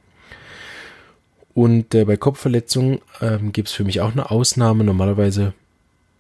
Und 1.55 1.95
äh, 1.95 2.05
bei 2.05 2.17
Kopfverletzungen 2.17 3.01
ähm, 3.21 3.53
gibt 3.53 3.69
es 3.69 3.75
für 3.75 3.85
mich 3.85 4.01
auch 4.01 4.13
eine 4.13 4.31
Ausnahme. 4.31 4.85
Normalerweise 4.85 5.53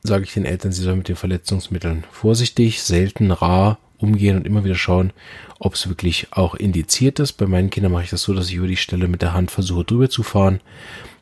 sage 0.02 0.24
ich 0.24 0.34
den 0.34 0.44
Eltern, 0.44 0.72
sie 0.72 0.82
sollen 0.82 0.98
mit 0.98 1.08
den 1.08 1.16
Verletzungsmitteln 1.16 2.04
vorsichtig, 2.10 2.82
selten, 2.82 3.30
rar 3.30 3.78
umgehen 4.00 4.36
und 4.36 4.46
immer 4.46 4.64
wieder 4.64 4.74
schauen, 4.74 5.12
ob 5.58 5.74
es 5.74 5.88
wirklich 5.88 6.28
auch 6.32 6.54
indiziert 6.54 7.18
ist. 7.20 7.32
Bei 7.32 7.46
meinen 7.46 7.70
Kindern 7.70 7.92
mache 7.92 8.04
ich 8.04 8.10
das 8.10 8.22
so, 8.22 8.34
dass 8.34 8.48
ich 8.48 8.54
über 8.54 8.66
die 8.66 8.76
Stelle 8.76 9.08
mit 9.08 9.22
der 9.22 9.32
Hand 9.32 9.50
versuche 9.50 9.84
drüber 9.84 10.10
zu 10.10 10.22
fahren. 10.22 10.60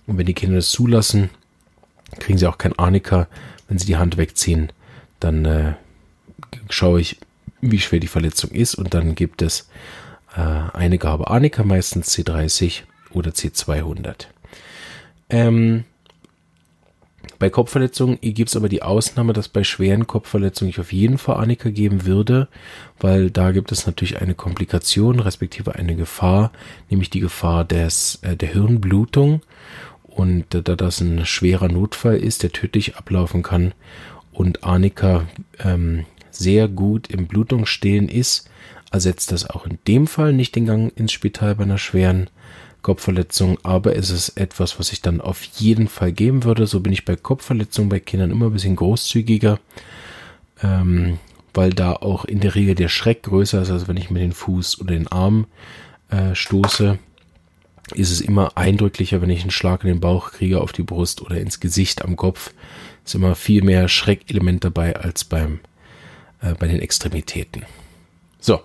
Und 0.07 0.19
wenn 0.19 0.27
die 0.27 0.35
Kinder 0.35 0.57
das 0.57 0.71
zulassen, 0.71 1.31
kriegen 2.19 2.39
sie 2.39 2.47
auch 2.47 2.59
kein 2.59 2.79
Arnika. 2.79 3.29
Wenn 3.69 3.79
sie 3.79 3.87
die 3.87 3.97
Hand 3.97 4.17
wegziehen, 4.17 4.73
dann 5.21 5.45
äh, 5.45 5.75
schaue 6.71 7.01
ich, 7.01 7.19
wie 7.61 7.81
schwer 7.81 8.01
die 8.01 8.07
Verletzung 8.07 8.51
ist 8.51 8.75
und 8.75 8.95
dann 8.95 9.15
gibt 9.15 9.43
es 9.43 9.69
äh, 10.37 10.41
eine 10.41 10.99
Gabe 10.99 11.29
Arnika, 11.29 11.65
meistens 11.65 12.17
C30 12.17 12.83
oder 13.11 13.31
C200. 13.31 14.27
Ähm, 15.31 15.85
bei 17.39 17.51
Kopfverletzungen 17.51 18.19
gibt 18.21 18.51
es 18.51 18.57
aber 18.57 18.69
die 18.69 18.83
Ausnahme, 18.83 19.33
dass 19.33 19.49
bei 19.49 19.63
schweren 19.63 20.07
Kopfverletzungen 20.07 20.71
ich 20.71 20.81
auf 20.81 20.93
jeden 20.93 21.19
Fall 21.19 21.37
Annika 21.37 21.71
geben 21.71 22.05
würde, 22.05 22.49
weil 22.99 23.31
da 23.31 23.53
gibt 23.53 23.71
es 23.71 23.87
natürlich 23.87 24.21
eine 24.21 24.35
Komplikation, 24.35 25.21
respektive 25.21 25.75
eine 25.77 25.95
Gefahr, 25.95 26.51
nämlich 26.91 27.11
die 27.11 27.21
Gefahr 27.21 27.65
des, 27.65 28.19
äh, 28.23 28.37
der 28.37 28.49
Hirnblutung. 28.49 29.43
Und 30.03 30.53
äh, 30.55 30.63
da 30.63 30.75
das 30.75 31.01
ein 31.01 31.25
schwerer 31.27 31.69
Notfall 31.69 32.17
ist, 32.17 32.43
der 32.43 32.51
tödlich 32.51 32.97
ablaufen 32.97 33.43
kann 33.43 33.73
und 34.33 34.65
Arnika 34.65 35.27
ähm, 35.61 36.07
sehr 36.31 36.69
gut 36.69 37.09
im 37.09 37.27
Blutungsstillen 37.27 38.09
ist, 38.09 38.49
ersetzt 38.91 39.33
das 39.33 39.49
auch 39.49 39.67
in 39.67 39.79
dem 39.87 40.07
Fall 40.07 40.33
nicht 40.33 40.57
den 40.57 40.67
Gang 40.67 40.93
ins 40.97 41.13
Spital 41.13 41.55
bei 41.55 41.65
einer 41.65 41.79
schweren 41.79 42.31
Kopfverletzung, 42.83 43.59
aber 43.63 43.97
es 43.97 44.11
ist 44.11 44.31
etwas, 44.31 44.79
was 44.79 44.93
ich 44.93 45.03
dann 45.03 45.21
auf 45.21 45.43
jeden 45.43 45.89
Fall 45.89 46.13
geben 46.13 46.45
würde. 46.45 46.67
So 46.67 46.81
bin 46.81 46.93
ich 46.93 47.05
bei 47.05 47.17
Kopfverletzungen 47.17 47.89
bei 47.89 48.01
Kindern 48.01 48.31
immer 48.31 48.47
ein 48.47 48.53
bisschen 48.53 48.77
großzügiger, 48.77 49.59
ähm, 50.63 51.19
weil 51.55 51.71
da 51.71 51.93
auch 51.93 52.25
in 52.25 52.41
der 52.41 52.55
Regel 52.55 52.75
der 52.75 52.89
Schreck 52.89 53.25
größer 53.25 53.63
ist, 53.63 53.71
als 53.71 53.89
wenn 53.89 53.97
ich 53.97 54.11
mir 54.11 54.21
den 54.21 54.33
Fuß 54.33 54.81
oder 54.81 54.95
den 54.95 55.09
Arm 55.09 55.47
äh, 56.11 56.35
stoße. 56.35 56.99
Ist 57.95 58.11
es 58.11 58.21
immer 58.21 58.57
eindrücklicher, 58.57 59.23
wenn 59.23 59.31
ich 59.31 59.41
einen 59.41 59.51
Schlag 59.51 59.83
in 59.83 59.89
den 59.89 60.01
Bauch 60.01 60.33
kriege, 60.33 60.61
auf 60.61 60.73
die 60.73 60.83
Brust 60.83 61.23
oder 61.23 61.41
ins 61.41 61.59
Gesicht 61.59 62.05
am 62.05 62.17
Kopf. 62.17 62.53
Ist 63.05 63.15
immer 63.15 63.35
viel 63.35 63.63
mehr 63.63 63.89
Schreckelement 63.89 64.63
dabei 64.63 64.95
als 64.95 65.25
beim 65.25 65.61
äh, 66.41 66.55
bei 66.55 66.69
den 66.69 66.81
Extremitäten. 66.81 67.65
So, 68.41 68.61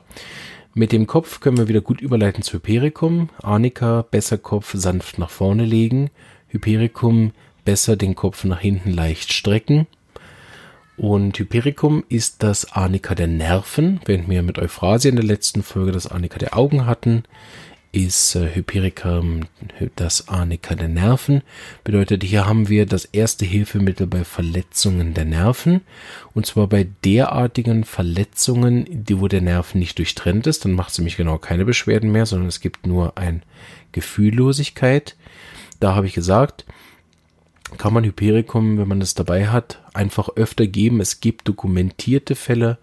mit 0.74 0.92
dem 0.92 1.08
Kopf 1.08 1.39
können 1.39 1.58
wir 1.58 1.68
wieder 1.68 1.82
gut 1.82 2.01
überleiten 2.01 2.44
zu 2.44 2.53
Hypericum. 2.53 3.30
Arnika, 3.42 4.06
besser 4.10 4.38
Kopf 4.38 4.74
sanft 4.75 5.20
nach 5.20 5.30
vorne 5.30 5.65
legen. 5.65 6.10
Hypericum, 6.50 7.32
besser 7.63 7.96
den 7.96 8.15
Kopf 8.15 8.44
nach 8.44 8.60
hinten 8.60 8.92
leicht 8.92 9.34
strecken. 9.34 9.88
Und 10.98 11.38
Hypericum 11.38 12.03
ist 12.10 12.44
das 12.44 12.74
Arnika 12.74 13.15
der 13.15 13.27
Nerven, 13.27 14.00
während 14.06 14.30
wir 14.30 14.44
mit 14.44 14.60
Euphrasia 14.60 15.10
in 15.10 15.15
der 15.15 15.25
letzten 15.25 15.63
Folge 15.63 15.92
das 15.92 16.08
Arnika 16.08 16.38
der 16.38 16.58
Augen 16.58 16.86
hatten 16.86 17.24
ist 17.94 18.36
äh, 18.36 18.54
Hypericum 18.54 19.42
das 19.96 20.28
Arnika 20.28 20.76
der 20.76 20.90
Nerven. 20.90 21.44
Bedeutet, 21.84 22.24
hier 22.24 22.46
haben 22.46 22.68
wir 22.68 22.86
das 22.86 23.06
erste 23.06 23.46
Hilfemittel 23.46 24.08
bei 24.08 24.26
Verletzungen 24.26 25.14
der 25.14 25.26
Nerven. 25.26 25.82
Und 26.34 26.46
zwar 26.46 26.68
bei 26.68 26.88
derartigen 27.06 27.86
Verletzungen, 27.86 28.86
die, 28.90 29.22
wo 29.22 29.28
der 29.28 29.42
Nerv 29.42 29.76
nicht 29.76 30.00
durchtrennt 30.00 30.48
ist. 30.48 30.66
Dann 30.66 30.74
macht 30.74 30.92
es 30.92 30.98
nämlich 30.98 31.18
genau 31.18 31.38
keine 31.38 31.66
Beschwerden 31.66 32.12
mehr, 32.12 32.26
sondern 32.26 32.50
es 32.50 32.60
gibt 32.60 32.88
nur 32.88 33.18
ein 33.18 33.44
Gefühllosigkeit. 33.92 35.16
Da 35.80 35.94
habe 35.94 36.08
ich 36.08 36.14
gesagt, 36.14 36.66
kann 37.78 37.94
man 37.94 38.04
Hypericum, 38.04 38.80
wenn 38.80 38.88
man 38.88 39.02
es 39.02 39.14
dabei 39.14 39.48
hat, 39.48 39.82
einfach 39.94 40.30
öfter 40.36 40.66
geben. 40.66 41.00
Es 41.00 41.20
gibt 41.20 41.48
dokumentierte 41.48 42.36
Fälle, 42.36 42.80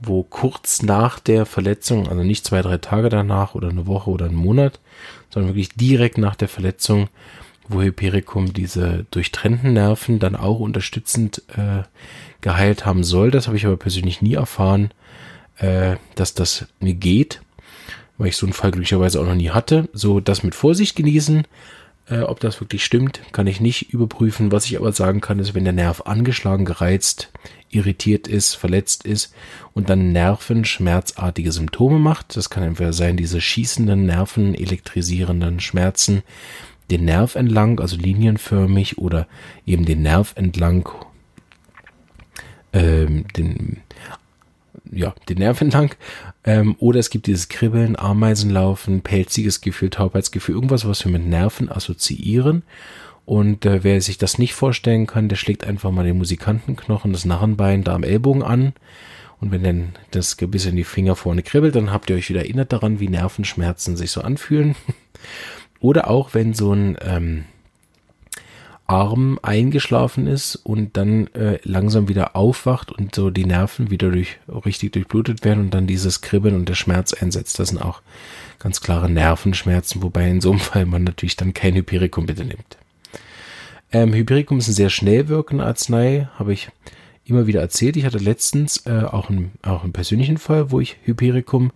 wo 0.00 0.22
kurz 0.22 0.82
nach 0.82 1.18
der 1.18 1.46
Verletzung, 1.46 2.08
also 2.08 2.22
nicht 2.22 2.44
zwei, 2.44 2.62
drei 2.62 2.78
Tage 2.78 3.08
danach 3.08 3.54
oder 3.54 3.68
eine 3.68 3.86
Woche 3.86 4.10
oder 4.10 4.26
einen 4.26 4.34
Monat, 4.34 4.80
sondern 5.28 5.50
wirklich 5.50 5.70
direkt 5.70 6.18
nach 6.18 6.36
der 6.36 6.48
Verletzung, 6.48 7.08
wo 7.68 7.82
Hypericum 7.82 8.52
diese 8.52 9.06
durchtrennten 9.10 9.72
Nerven 9.74 10.18
dann 10.18 10.34
auch 10.34 10.58
unterstützend 10.58 11.42
äh, 11.56 11.82
geheilt 12.40 12.84
haben 12.84 13.04
soll. 13.04 13.30
Das 13.30 13.46
habe 13.46 13.56
ich 13.56 13.66
aber 13.66 13.76
persönlich 13.76 14.22
nie 14.22 14.34
erfahren, 14.34 14.90
äh, 15.58 15.96
dass 16.16 16.34
das 16.34 16.66
mir 16.80 16.94
geht, 16.94 17.42
weil 18.18 18.28
ich 18.28 18.36
so 18.36 18.46
einen 18.46 18.54
Fall 18.54 18.72
glücklicherweise 18.72 19.20
auch 19.20 19.26
noch 19.26 19.34
nie 19.34 19.50
hatte. 19.50 19.88
So 19.92 20.18
das 20.20 20.42
mit 20.42 20.54
Vorsicht 20.54 20.96
genießen. 20.96 21.44
Äh, 22.10 22.22
ob 22.22 22.40
das 22.40 22.60
wirklich 22.60 22.84
stimmt, 22.84 23.20
kann 23.32 23.46
ich 23.46 23.60
nicht 23.60 23.92
überprüfen. 23.92 24.50
Was 24.50 24.66
ich 24.66 24.76
aber 24.76 24.92
sagen 24.92 25.20
kann, 25.20 25.38
ist, 25.38 25.54
wenn 25.54 25.64
der 25.64 25.72
Nerv 25.72 26.02
angeschlagen, 26.06 26.64
gereizt, 26.64 27.30
irritiert 27.70 28.26
ist, 28.26 28.56
verletzt 28.56 29.04
ist 29.06 29.32
und 29.74 29.88
dann 29.88 30.10
nervenschmerzartige 30.10 31.52
Symptome 31.52 32.00
macht, 32.00 32.36
das 32.36 32.50
kann 32.50 32.64
entweder 32.64 32.92
sein, 32.92 33.16
diese 33.16 33.40
schießenden 33.40 34.06
Nerven, 34.06 34.54
elektrisierenden 34.54 35.60
Schmerzen, 35.60 36.22
den 36.90 37.04
Nerv 37.04 37.36
entlang, 37.36 37.78
also 37.78 37.96
linienförmig 37.96 38.98
oder 38.98 39.28
eben 39.64 39.84
den 39.84 40.02
Nerv 40.02 40.32
entlang, 40.34 40.88
ähm, 42.72 43.24
den, 43.36 43.82
ja, 44.92 45.14
den 45.28 45.38
Nerv 45.38 45.60
entlang. 45.60 45.94
Ähm, 46.42 46.74
oder 46.78 46.98
es 46.98 47.10
gibt 47.10 47.26
dieses 47.26 47.50
Kribbeln, 47.50 47.96
Ameisenlaufen, 47.98 49.02
pelziges 49.02 49.60
Gefühl, 49.60 49.90
Taubheitsgefühl, 49.90 50.54
irgendwas, 50.54 50.88
was 50.88 51.04
wir 51.04 51.12
mit 51.12 51.26
Nerven 51.26 51.70
assoziieren. 51.70 52.62
Und 53.26 53.66
äh, 53.66 53.84
wer 53.84 54.00
sich 54.00 54.16
das 54.16 54.38
nicht 54.38 54.54
vorstellen 54.54 55.06
kann, 55.06 55.28
der 55.28 55.36
schlägt 55.36 55.64
einfach 55.66 55.90
mal 55.90 56.06
den 56.06 56.16
Musikantenknochen, 56.16 57.12
das 57.12 57.26
Narrenbein 57.26 57.84
da 57.84 57.94
am 57.94 58.04
Ellbogen 58.04 58.42
an. 58.42 58.72
Und 59.38 59.52
wenn 59.52 59.62
dann 59.62 59.88
das 60.10 60.34
bis 60.34 60.64
in 60.64 60.76
die 60.76 60.84
Finger 60.84 61.14
vorne 61.14 61.42
kribbelt, 61.42 61.74
dann 61.74 61.92
habt 61.92 62.08
ihr 62.08 62.16
euch 62.16 62.30
wieder 62.30 62.40
erinnert 62.40 62.72
daran, 62.72 63.00
wie 63.00 63.08
Nervenschmerzen 63.08 63.98
sich 63.98 64.10
so 64.10 64.22
anfühlen. 64.22 64.76
Oder 65.80 66.08
auch 66.08 66.32
wenn 66.32 66.54
so 66.54 66.72
ein 66.72 66.96
ähm, 67.02 67.44
Arm 68.90 69.38
eingeschlafen 69.42 70.26
ist 70.26 70.56
und 70.56 70.96
dann 70.96 71.28
äh, 71.28 71.60
langsam 71.62 72.08
wieder 72.08 72.34
aufwacht 72.34 72.90
und 72.90 73.14
so 73.14 73.30
die 73.30 73.44
Nerven 73.44 73.88
wieder 73.88 74.10
durch, 74.10 74.38
richtig 74.48 74.92
durchblutet 74.94 75.44
werden 75.44 75.66
und 75.66 75.74
dann 75.74 75.86
dieses 75.86 76.22
Kribbeln 76.22 76.56
und 76.56 76.68
der 76.68 76.74
Schmerz 76.74 77.12
einsetzt. 77.12 77.60
Das 77.60 77.68
sind 77.68 77.78
auch 77.78 78.02
ganz 78.58 78.80
klare 78.80 79.08
Nervenschmerzen, 79.08 80.02
wobei 80.02 80.28
in 80.28 80.40
so 80.40 80.50
einem 80.50 80.58
Fall 80.58 80.86
man 80.86 81.04
natürlich 81.04 81.36
dann 81.36 81.54
kein 81.54 81.76
Hypericum 81.76 82.26
bitte 82.26 82.44
nimmt. 82.44 82.78
Ähm, 83.92 84.12
Hypericum 84.12 84.58
ist 84.58 84.66
ein 84.66 84.74
sehr 84.74 84.90
schnell 84.90 85.28
wirkende 85.28 85.64
Arznei, 85.64 86.28
habe 86.36 86.52
ich 86.52 86.68
immer 87.24 87.46
wieder 87.46 87.60
erzählt. 87.60 87.96
Ich 87.96 88.04
hatte 88.04 88.18
letztens 88.18 88.86
äh, 88.86 89.04
auch, 89.04 89.30
einen, 89.30 89.52
auch 89.62 89.84
einen 89.84 89.92
persönlichen 89.92 90.36
Fall, 90.36 90.72
wo 90.72 90.80
ich 90.80 90.96
Hypericum 91.04 91.70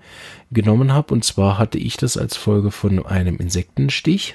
genommen 0.50 0.92
habe. 0.92 1.14
Und 1.14 1.24
zwar 1.24 1.58
hatte 1.58 1.78
ich 1.78 1.96
das 1.96 2.16
als 2.16 2.36
Folge 2.36 2.72
von 2.72 3.06
einem 3.06 3.36
Insektenstich. 3.36 4.34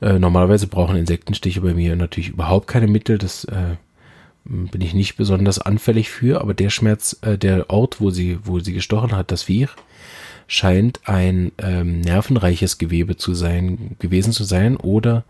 Äh, 0.00 0.18
normalerweise 0.18 0.66
brauchen 0.66 0.96
Insektenstiche 0.96 1.60
bei 1.60 1.74
mir 1.74 1.96
natürlich 1.96 2.30
überhaupt 2.30 2.66
keine 2.66 2.86
Mittel. 2.86 3.18
Das 3.18 3.44
äh, 3.44 3.76
bin 4.44 4.80
ich 4.80 4.94
nicht 4.94 5.16
besonders 5.16 5.58
anfällig 5.58 6.10
für. 6.10 6.40
Aber 6.40 6.54
der 6.54 6.70
Schmerz, 6.70 7.18
äh, 7.22 7.38
der 7.38 7.70
Ort, 7.70 8.00
wo 8.00 8.10
sie, 8.10 8.38
wo 8.44 8.60
sie 8.60 8.72
gestochen 8.72 9.12
hat, 9.12 9.30
das 9.30 9.44
Viech, 9.44 9.70
scheint 10.48 11.00
ein 11.04 11.52
ähm, 11.58 12.00
nervenreiches 12.00 12.78
Gewebe 12.78 13.16
zu 13.16 13.34
sein, 13.34 13.96
gewesen 13.98 14.32
zu 14.32 14.44
sein 14.44 14.76
oder 14.76 15.24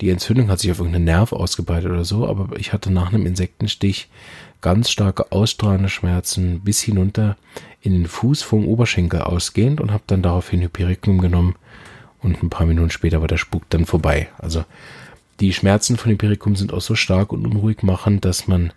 die 0.00 0.10
Entzündung 0.10 0.48
hat 0.48 0.60
sich 0.60 0.70
auf 0.70 0.78
irgendeinen 0.78 1.06
Nerv 1.06 1.32
ausgebreitet 1.32 1.90
oder 1.90 2.04
so, 2.04 2.28
aber 2.28 2.56
ich 2.56 2.72
hatte 2.72 2.92
nach 2.92 3.12
einem 3.12 3.26
Insektenstich 3.26 4.08
ganz 4.60 4.90
starke 4.90 5.32
ausstrahlende 5.32 5.88
Schmerzen 5.88 6.60
bis 6.60 6.80
hinunter 6.80 7.36
in 7.80 7.92
den 7.92 8.06
Fuß 8.06 8.42
vom 8.42 8.66
Oberschenkel 8.66 9.22
ausgehend 9.22 9.80
und 9.80 9.90
habe 9.90 10.04
dann 10.06 10.22
daraufhin 10.22 10.62
Hypericum 10.62 11.18
genommen 11.18 11.56
und 12.22 12.42
ein 12.42 12.50
paar 12.50 12.66
Minuten 12.66 12.90
später 12.90 13.20
war 13.20 13.28
der 13.28 13.36
Spuk 13.36 13.68
dann 13.70 13.86
vorbei. 13.86 14.28
Also 14.38 14.64
die 15.40 15.52
Schmerzen 15.52 15.96
von 15.96 16.10
Hypericum 16.10 16.56
sind 16.56 16.72
auch 16.72 16.80
so 16.80 16.94
stark 16.94 17.32
und 17.32 17.46
unruhig 17.46 17.82
machend, 17.82 18.24
dass 18.24 18.48
man 18.48 18.72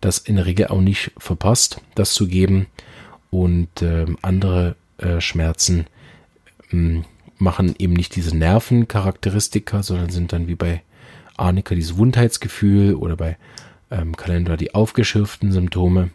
das 0.00 0.18
in 0.18 0.36
der 0.36 0.46
Regel 0.46 0.68
auch 0.68 0.80
nicht 0.80 1.12
verpasst, 1.18 1.80
das 1.94 2.12
zu 2.12 2.26
geben 2.26 2.66
und 3.30 3.82
äh, 3.82 4.06
andere 4.22 4.76
äh, 4.98 5.20
Schmerzen 5.20 5.86
äh, 6.72 7.02
machen 7.38 7.74
eben 7.78 7.92
nicht 7.92 8.16
diese 8.16 8.36
Nervencharakteristika, 8.36 9.82
sondern 9.82 10.10
sind 10.10 10.32
dann 10.32 10.48
wie 10.48 10.54
bei 10.54 10.82
Arnika 11.36 11.74
dieses 11.74 11.98
Wundheitsgefühl 11.98 12.94
oder 12.94 13.16
bei 13.16 13.36
ähm, 13.90 14.16
Kalender 14.16 14.56
die 14.56 14.74
aufgeschürften 14.74 15.52
Symptome. 15.52 16.10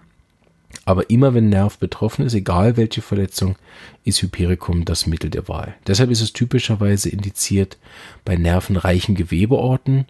Aber 0.85 1.09
immer 1.09 1.33
wenn 1.33 1.50
Nerv 1.50 1.77
betroffen 1.77 2.25
ist, 2.25 2.33
egal 2.33 2.75
welche 2.75 3.01
Verletzung, 3.01 3.55
ist 4.03 4.21
Hypericum 4.21 4.83
das 4.83 5.05
Mittel 5.05 5.29
der 5.29 5.47
Wahl. 5.47 5.75
Deshalb 5.85 6.10
ist 6.10 6.21
es 6.21 6.34
typischerweise 6.34 7.10
indiziert 7.10 7.77
bei 8.25 8.36
nervenreichen 8.36 9.15
Gewebeorten, 9.15 10.06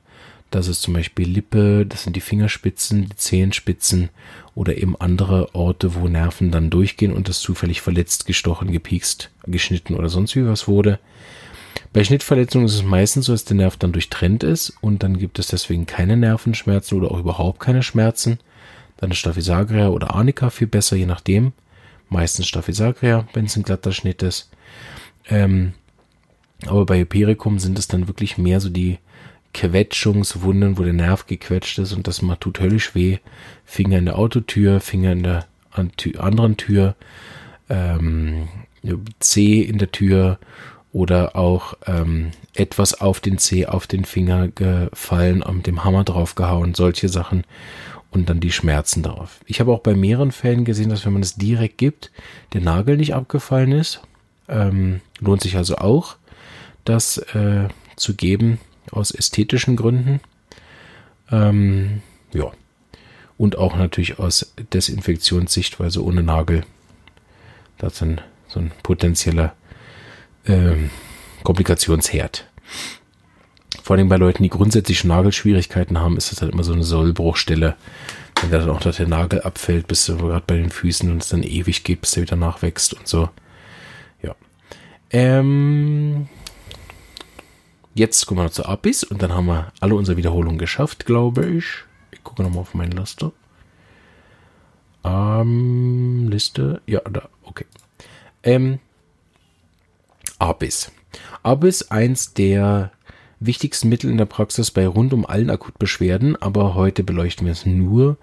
das 0.52 0.68
ist 0.68 0.82
zum 0.82 0.94
Beispiel 0.94 1.30
Lippe, 1.30 1.86
das 1.86 2.04
sind 2.04 2.18
die 2.18 2.22
Fingerspitzen, 2.22 3.08
die 3.08 3.16
Zehenspitzen 3.16 4.10
oder 4.54 4.78
eben 4.78 4.98
andere 5.00 5.56
Orte, 5.56 5.96
wo 5.96 6.10
Nerven 6.10 6.52
dann 6.52 6.70
durchgehen 6.70 7.14
und 7.14 7.30
das 7.30 7.40
zufällig 7.40 7.80
verletzt, 7.80 8.26
gestochen, 8.26 8.70
gepiekst, 8.70 9.32
geschnitten 9.48 9.96
oder 9.96 10.10
sonst 10.10 10.36
wie 10.36 10.46
was 10.46 10.68
wurde. 10.68 11.00
Bei 11.94 12.04
Schnittverletzungen 12.04 12.68
ist 12.68 12.76
es 12.76 12.84
meistens 12.84 13.28
so, 13.28 13.32
dass 13.32 13.46
der 13.46 13.56
Nerv 13.56 13.78
dann 13.78 13.94
durchtrennt 13.94 14.44
ist 14.44 14.74
und 14.82 15.04
dann 15.04 15.18
gibt 15.18 15.40
es 15.40 15.48
deswegen 15.48 15.86
keine 15.86 16.18
Nervenschmerzen 16.18 16.98
oder 16.98 17.12
auch 17.12 17.20
überhaupt 17.20 17.62
keine 17.62 17.82
Schmerzen. 17.82 18.38
Dann 19.02 19.14
Staphysagria 19.14 19.90
oder 19.90 20.14
Arnika 20.14 20.50
viel 20.50 20.68
besser, 20.68 20.96
je 20.96 21.08
nachdem. 21.08 21.54
Meistens 22.10 22.48
Staphysagria, 22.48 23.28
wenn 23.34 23.46
es 23.46 23.58
ein 23.58 23.64
glatter 23.64 23.92
Schnitt 23.92 24.22
ist. 24.22 24.50
Ähm, 25.28 25.74
aber 26.68 26.86
bei 26.86 27.00
Hypericum 27.00 27.60
sind 27.60 27.80
es 27.80 27.88
dann 27.88 28.08
wirklich 28.08 28.38
mehr 28.38 28.60
so 28.60 28.70
die 28.70 29.00
Quetschungswunden, 29.54 30.78
wo 30.78 30.84
der 30.84 30.94
Nerv 30.94 31.26
gequetscht 31.26 31.80
ist 31.80 31.94
und 31.94 32.08
das 32.08 32.22
macht, 32.22 32.42
tut 32.42 32.60
höllisch 32.60 32.96
weh. 32.96 33.18
Finger 33.66 33.98
in 33.98 34.06
der 34.06 34.18
Autotür, 34.18 34.80
Finger 34.80 35.12
in 35.12 35.24
der 35.24 35.48
anderen 36.18 36.58
Tür, 36.58 36.96
ähm, 37.70 38.48
C 39.20 39.62
in 39.62 39.78
der 39.78 39.92
Tür 39.92 40.38
oder 40.94 41.36
auch 41.36 41.76
ähm, 41.88 42.32
etwas 42.54 43.00
auf 43.00 43.20
den 43.20 43.38
C, 43.38 43.66
auf 43.66 43.88
den 43.88 44.06
Finger 44.06 44.50
gefallen 44.50 45.42
und 45.42 45.58
mit 45.58 45.68
dem 45.68 45.84
Hammer 45.84 46.04
draufgehauen, 46.04 46.74
solche 46.74 47.10
Sachen 47.10 47.44
und 48.12 48.30
dann 48.30 48.40
die 48.40 48.52
Schmerzen 48.52 49.02
darauf. 49.04 49.40
Ich 49.46 49.60
habe 49.60 49.72
auch 49.72 49.80
bei 49.80 49.96
mehreren 49.96 50.32
Fällen 50.32 50.66
gesehen, 50.66 50.90
dass 50.90 51.06
wenn 51.06 51.14
man 51.14 51.22
es 51.22 51.36
direkt 51.36 51.78
gibt, 51.78 52.12
der 52.54 52.62
Nagel 52.62 52.98
nicht 52.98 53.16
abgefallen 53.16 53.72
ist. 53.72 54.02
Ähm, 54.48 55.00
lohnt 55.20 55.42
sich 55.42 55.56
also 55.56 55.78
auch, 55.78 56.18
das 56.84 57.18
äh, 57.18 57.70
zu 57.96 58.16
geben 58.16 58.60
aus 58.92 59.12
ästhetischen 59.12 59.78
Gründen. 59.78 60.20
Ähm, 61.32 62.02
ja. 62.34 62.52
Und 63.38 63.58
auch 63.58 63.76
natürlich 63.76 64.20
aus 64.20 64.54
Desinfektionssicht, 64.74 65.80
weil 65.80 65.90
so 65.90 66.04
ohne 66.04 66.22
Nagel, 66.22 66.64
das 67.78 67.94
ist 67.94 68.02
ein, 68.04 68.22
so 68.48 68.60
ein 68.60 68.72
potenzieller 68.84 69.56
ähm, 70.46 70.90
Komplikationsherd. 71.44 72.46
Vor 73.84 73.96
allem 73.96 74.10
bei 74.10 74.18
Leuten, 74.18 74.44
die 74.44 74.50
grundsätzlich 74.50 75.04
Nagelschwierigkeiten 75.04 76.00
haben, 76.00 76.18
ist 76.18 76.32
das 76.32 76.42
halt 76.42 76.54
immer 76.54 76.64
so 76.64 76.74
eine 76.74 76.84
Sollbruchstelle. 76.84 77.76
Wenn 78.42 78.52
da 78.52 78.60
dann 78.60 78.70
auch 78.70 78.80
der 78.80 79.08
Nagel 79.08 79.42
abfällt, 79.42 79.88
bis 79.88 80.06
du 80.06 80.18
gerade 80.18 80.44
bei 80.46 80.58
den 80.58 80.70
Füßen 80.70 81.12
und 81.12 81.22
es 81.22 81.30
dann 81.30 81.44
ewig 81.44 81.84
geht, 81.84 82.02
bis 82.02 82.12
der 82.12 82.24
wieder 82.24 82.36
nachwächst 82.36 82.94
und 82.94 83.08
so. 83.08 83.30
Ja. 84.22 84.36
Ähm, 85.12 86.28
Jetzt 87.94 88.26
kommen 88.26 88.40
wir 88.40 88.46
noch 88.46 88.52
zu 88.52 88.66
Abis 88.66 89.04
und 89.04 89.22
dann 89.22 89.34
haben 89.34 89.48
wir 89.48 89.74
alle 89.82 89.96
unsere 89.96 90.16
Wiederholungen 90.16 90.58
geschafft, 90.58 91.06
glaube 91.06 91.46
ich. 91.46 91.66
Ich 92.12 92.24
gucke 92.24 92.42
nochmal 92.42 92.62
auf 92.62 92.74
meine 92.74 92.96
Liste. 92.96 93.34
Ähm, 95.04 96.30
Liste, 96.30 96.82
ja, 96.86 97.02
da, 97.02 97.28
okay. 97.44 97.66
Ähm, 98.44 98.80
Abis. 100.40 100.92
Abis, 101.44 101.92
eins 101.92 102.34
der 102.34 102.92
wichtigsten 103.42 103.90
Mittel 103.90 104.10
in 104.10 104.18
der 104.18 104.26
Praxis 104.26 104.72
bei 104.72 104.88
rund 104.88 105.12
um 105.12 105.26
allen 105.26 105.50
Akutbeschwerden, 105.50 106.36
aber 106.42 106.76
heute 106.76 107.04
beleuchten 107.04 107.46
wir 107.46 107.52
es 107.52 107.66
nur 107.66 108.18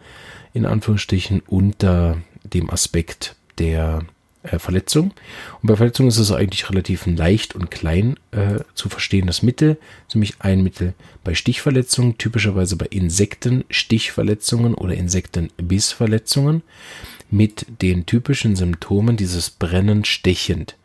in 0.54 0.64
Anführungsstrichen 0.64 1.42
unter 1.46 2.16
dem 2.44 2.70
Aspekt 2.70 3.36
der 3.58 4.04
äh, 4.44 4.58
Verletzung. 4.58 5.12
Und 5.60 5.66
bei 5.66 5.76
Verletzungen 5.76 6.08
ist 6.08 6.18
es 6.18 6.32
eigentlich 6.32 6.70
relativ 6.70 7.06
leicht 7.06 7.54
und 7.54 7.70
klein 7.70 8.16
äh, 8.30 8.60
zu 8.74 8.88
verstehendes 8.88 9.42
Mittel, 9.42 9.76
nämlich 10.14 10.34
ein 10.38 10.62
Mittel 10.62 10.94
bei 11.24 11.34
Stichverletzungen, 11.34 12.16
typischerweise 12.16 12.76
bei 12.76 12.86
Insektenstichverletzungen 12.86 14.74
oder 14.74 14.94
Insektenbissverletzungen 14.94 16.62
mit 17.30 17.66
den 17.82 18.06
typischen 18.06 18.56
Symptomen 18.56 19.16
dieses 19.16 19.50
brennend 19.50 20.06
stechend. 20.06 20.76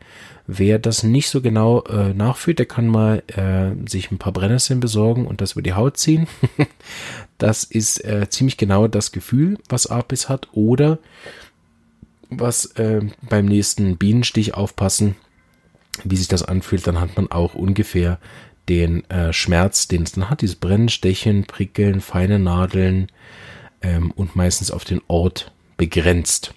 Wer 0.46 0.78
das 0.78 1.02
nicht 1.02 1.30
so 1.30 1.40
genau 1.40 1.82
äh, 1.84 2.12
nachfühlt, 2.12 2.58
der 2.58 2.66
kann 2.66 2.86
mal 2.86 3.22
äh, 3.28 3.88
sich 3.88 4.10
ein 4.10 4.18
paar 4.18 4.32
Brennnesseln 4.32 4.78
besorgen 4.78 5.26
und 5.26 5.40
das 5.40 5.52
über 5.52 5.62
die 5.62 5.72
Haut 5.72 5.96
ziehen. 5.96 6.26
das 7.38 7.64
ist 7.64 8.04
äh, 8.04 8.28
ziemlich 8.28 8.58
genau 8.58 8.86
das 8.86 9.10
Gefühl, 9.10 9.58
was 9.68 9.86
Apis 9.86 10.28
hat. 10.28 10.48
Oder 10.52 10.98
was 12.28 12.66
äh, 12.76 13.00
beim 13.22 13.46
nächsten 13.46 13.96
Bienenstich 13.96 14.54
aufpassen, 14.54 15.16
wie 16.02 16.16
sich 16.16 16.28
das 16.28 16.42
anfühlt, 16.42 16.86
dann 16.86 17.00
hat 17.00 17.16
man 17.16 17.30
auch 17.30 17.54
ungefähr 17.54 18.18
den 18.68 19.08
äh, 19.10 19.32
Schmerz, 19.32 19.88
den 19.88 20.02
es 20.02 20.12
dann 20.12 20.28
hat, 20.28 20.42
dieses 20.42 20.56
Brennen, 20.56 20.88
Stechen, 20.90 21.44
Prickeln, 21.44 22.00
feine 22.00 22.38
Nadeln 22.38 23.08
ähm, 23.82 24.10
und 24.10 24.36
meistens 24.36 24.70
auf 24.70 24.84
den 24.84 25.00
Ort 25.06 25.52
begrenzt. 25.76 26.54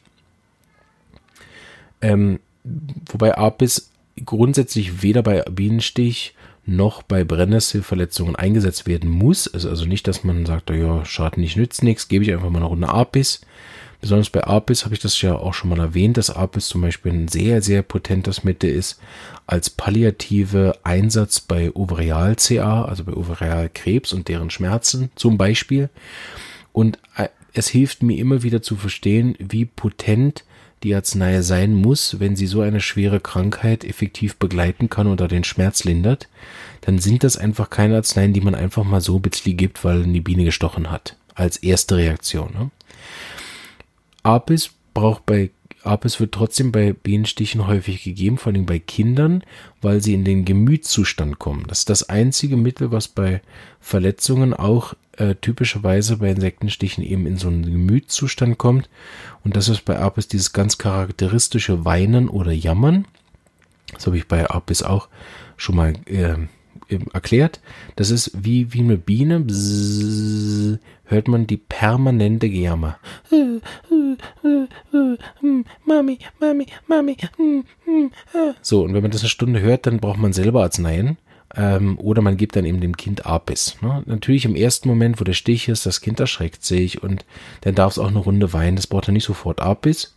Ähm, 2.02 2.40
wobei 3.12 3.38
Apis 3.38 3.92
grundsätzlich 4.26 5.04
weder 5.04 5.22
bei 5.22 5.42
Bienenstich 5.44 6.36
noch 6.66 7.02
bei 7.02 7.24
Brennnesselverletzungen 7.24 8.36
eingesetzt 8.36 8.88
werden 8.88 9.10
muss. 9.10 9.48
Also, 9.48 9.70
also 9.70 9.86
nicht, 9.86 10.08
dass 10.08 10.24
man 10.24 10.46
sagt, 10.46 10.70
ja, 10.70 11.06
Schaden 11.06 11.42
nicht 11.42 11.56
nützt 11.56 11.82
nichts, 11.82 12.08
gebe 12.08 12.26
ich 12.26 12.34
einfach 12.34 12.50
mal 12.50 12.60
eine 12.60 12.68
Runde 12.68 12.90
Apis. 12.90 13.42
Besonders 14.00 14.30
bei 14.30 14.44
Apis 14.44 14.84
habe 14.84 14.94
ich 14.94 15.02
das 15.02 15.20
ja 15.22 15.36
auch 15.36 15.54
schon 15.54 15.72
mal 15.72 15.80
erwähnt, 15.80 16.18
dass 16.18 16.30
Apis 16.30 16.68
zum 16.68 16.82
Beispiel 16.82 17.12
ein 17.14 17.28
sehr, 17.28 17.62
sehr 17.62 17.82
potentes 17.82 18.44
Mittel 18.44 18.70
ist 18.70 19.00
als 19.48 19.70
palliative 19.70 20.78
Einsatz 20.84 21.40
bei 21.40 21.72
Ovarial-CA, 21.74 22.86
also 22.86 23.06
bei 23.06 23.14
Ovarialkrebs 23.14 24.14
und 24.14 24.28
deren 24.28 24.52
Schmerzen 24.52 25.10
zum 25.16 25.38
Beispiel. 25.38 25.90
Und 26.74 27.00
äh, 27.16 27.30
es 27.54 27.70
hilft 27.70 28.04
mir 28.04 28.20
immer 28.20 28.44
wieder 28.44 28.62
zu 28.62 28.76
verstehen, 28.76 29.36
wie 29.40 29.66
potent 29.66 30.44
die 30.84 30.94
Arznei 30.94 31.42
sein 31.42 31.74
muss, 31.74 32.20
wenn 32.20 32.36
sie 32.36 32.48
so 32.48 32.62
eine 32.62 32.82
schwere 32.82 33.20
Krankheit 33.20 33.84
effektiv 33.84 34.36
begleiten 34.36 34.90
kann 34.90 35.08
oder 35.08 35.28
den 35.28 35.44
Schmerz 35.44 35.84
lindert, 35.84 36.28
dann 36.82 37.00
sind 37.00 37.24
das 37.24 37.38
einfach 37.38 37.70
keine 37.70 37.96
Arzneien, 37.96 38.34
die 38.34 38.42
man 38.42 38.56
einfach 38.56 38.84
mal 38.84 39.02
so 39.02 39.20
bitzli 39.20 39.54
gibt, 39.54 39.84
weil 39.84 40.04
die 40.04 40.22
Biene 40.22 40.46
gestochen 40.46 40.92
hat. 40.92 41.16
Als 41.34 41.58
erste 41.58 41.98
Reaktion. 41.98 42.54
Ne? 42.54 42.72
Apis 44.24 44.72
braucht 44.94 45.26
bei 45.26 45.52
Apis 45.88 46.20
wird 46.20 46.34
trotzdem 46.34 46.72
bei 46.72 46.94
Bienenstichen 46.94 47.68
häufig 47.68 48.04
gegeben, 48.04 48.38
vor 48.38 48.52
allem 48.52 48.66
bei 48.66 48.80
Kindern, 48.80 49.44
weil 49.82 50.02
sie 50.02 50.14
in 50.14 50.26
den 50.26 50.46
Gemütszustand 50.46 51.40
kommen. 51.40 51.66
Das 51.68 51.80
ist 51.80 51.90
das 51.90 52.10
einzige 52.10 52.58
Mittel, 52.58 52.92
was 52.92 53.08
bei 53.08 53.42
Verletzungen 53.80 54.54
auch 54.54 54.94
äh, 55.14 55.36
typischerweise 55.36 56.18
bei 56.18 56.30
Insektenstichen 56.30 57.04
eben 57.04 57.26
in 57.26 57.38
so 57.38 57.48
einen 57.48 57.64
Gemütszustand 57.64 58.58
kommt. 58.58 58.90
Und 59.44 59.56
das 59.56 59.70
ist 59.70 59.86
bei 59.86 59.98
Apis 60.00 60.28
dieses 60.28 60.54
ganz 60.54 60.78
charakteristische 60.78 61.86
Weinen 61.86 62.30
oder 62.30 62.52
Jammern. 62.52 63.06
Das 63.94 64.06
habe 64.06 64.18
ich 64.18 64.28
bei 64.28 64.50
Apis 64.50 64.84
auch 64.84 65.08
schon 65.56 65.76
mal 65.76 65.94
äh, 66.06 66.36
erklärt. 67.14 67.60
Das 67.96 68.12
ist 68.12 68.32
wie, 68.34 68.74
wie 68.74 68.80
eine 68.80 68.98
Biene. 68.98 69.40
Bzzz, 69.40 70.80
hört 71.08 71.28
man 71.28 71.48
die 71.48 71.58
permanente 71.58 72.50
Gejammer. 72.50 72.98
Mami, 75.86 76.20
Mami, 76.40 76.68
Mami. 76.88 77.18
So, 78.62 78.84
und 78.84 78.94
wenn 78.94 79.02
man 79.02 79.12
das 79.12 79.22
eine 79.22 79.30
Stunde 79.30 79.62
hört, 79.62 79.88
dann 79.88 80.00
braucht 80.00 80.20
man 80.20 80.34
selber 80.34 80.64
Arzneien. 80.64 81.18
Ähm, 81.56 81.98
oder 82.00 82.22
man 82.22 82.38
gibt 82.38 82.56
dann 82.56 82.66
eben 82.66 82.82
dem 82.82 82.98
Kind 82.98 83.26
Apis. 83.26 83.78
Ne? 83.82 84.04
Natürlich 84.06 84.46
im 84.46 84.56
ersten 84.56 84.90
Moment, 84.90 85.20
wo 85.20 85.24
der 85.24 85.34
Stich 85.34 85.70
ist, 85.70 85.86
das 85.86 86.02
Kind 86.02 86.20
erschreckt 86.20 86.64
sich 86.64 87.02
und 87.02 87.26
dann 87.62 87.74
darf 87.74 87.94
es 87.94 88.00
auch 88.00 88.10
eine 88.10 88.20
Runde 88.20 88.52
weinen. 88.52 88.76
Das 88.76 88.88
braucht 88.88 89.08
dann 89.08 89.14
nicht 89.14 89.24
sofort 89.24 89.62
Apis. 89.62 90.14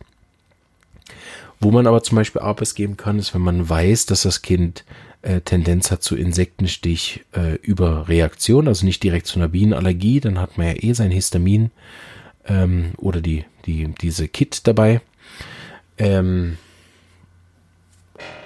Wo 1.61 1.71
man 1.71 1.87
aber 1.87 2.03
zum 2.03 2.17
Beispiel 2.17 2.41
Apis 2.41 2.75
geben 2.75 2.97
kann, 2.97 3.19
ist, 3.19 3.33
wenn 3.33 3.41
man 3.41 3.69
weiß, 3.69 4.07
dass 4.07 4.23
das 4.23 4.41
Kind 4.41 4.83
äh, 5.21 5.41
Tendenz 5.41 5.91
hat 5.91 6.03
zu 6.03 6.15
Insektenstich 6.15 7.21
äh, 7.33 7.55
über 7.55 8.07
Reaktion, 8.07 8.67
also 8.67 8.85
nicht 8.85 9.03
direkt 9.03 9.27
zu 9.27 9.39
einer 9.39 9.47
Bienenallergie, 9.47 10.19
dann 10.19 10.39
hat 10.39 10.57
man 10.57 10.67
ja 10.67 10.73
eh 10.77 10.93
sein 10.93 11.11
Histamin 11.11 11.71
ähm, 12.47 12.91
oder 12.97 13.21
die, 13.21 13.45
die, 13.65 13.87
diese 14.01 14.27
Kit 14.27 14.67
dabei. 14.67 15.01
Ähm, 15.97 16.57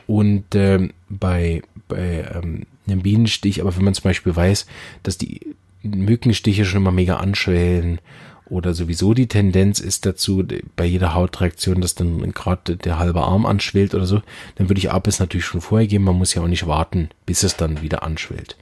und 0.08 0.54
ähm, 0.54 0.94
bei, 1.10 1.62
bei 1.88 2.30
ähm, 2.34 2.66
einem 2.88 3.02
Bienenstich, 3.02 3.62
aber 3.62 3.76
wenn 3.76 3.86
man 3.86 3.94
zum 3.94 4.04
Beispiel 4.04 4.36
weiß, 4.36 4.66
dass 5.04 5.18
die 5.18 5.56
Mückenstiche 5.82 6.66
schon 6.66 6.82
immer 6.82 6.92
mega 6.92 7.18
anschwellen 7.18 8.00
oder 8.48 8.74
sowieso 8.74 9.14
die 9.14 9.28
Tendenz 9.28 9.80
ist 9.80 10.06
dazu, 10.06 10.46
bei 10.76 10.86
jeder 10.86 11.14
Hautreaktion, 11.14 11.82
dass 11.82 11.96
dann 11.96 12.32
gerade 12.32 12.78
der 12.78 13.00
halbe 13.00 13.22
Arm 13.22 13.46
anschwillt 13.46 13.96
oder 13.96 14.06
so, 14.06 14.22
dann 14.56 14.70
würde 14.70 14.80
ich 14.80 14.92
Apis 14.92 15.20
natürlich 15.20 15.46
schon 15.46 15.62
vorher 15.62 15.88
geben. 15.88 16.04
Man 16.04 16.18
muss 16.18 16.34
ja 16.34 16.44
auch 16.44 16.48
nicht 16.48 16.68
warten, 16.68 17.10
bis 17.26 17.44
es 17.44 17.58
dann 17.58 17.82
wieder 17.82 18.04
anschwillt. 18.04 18.56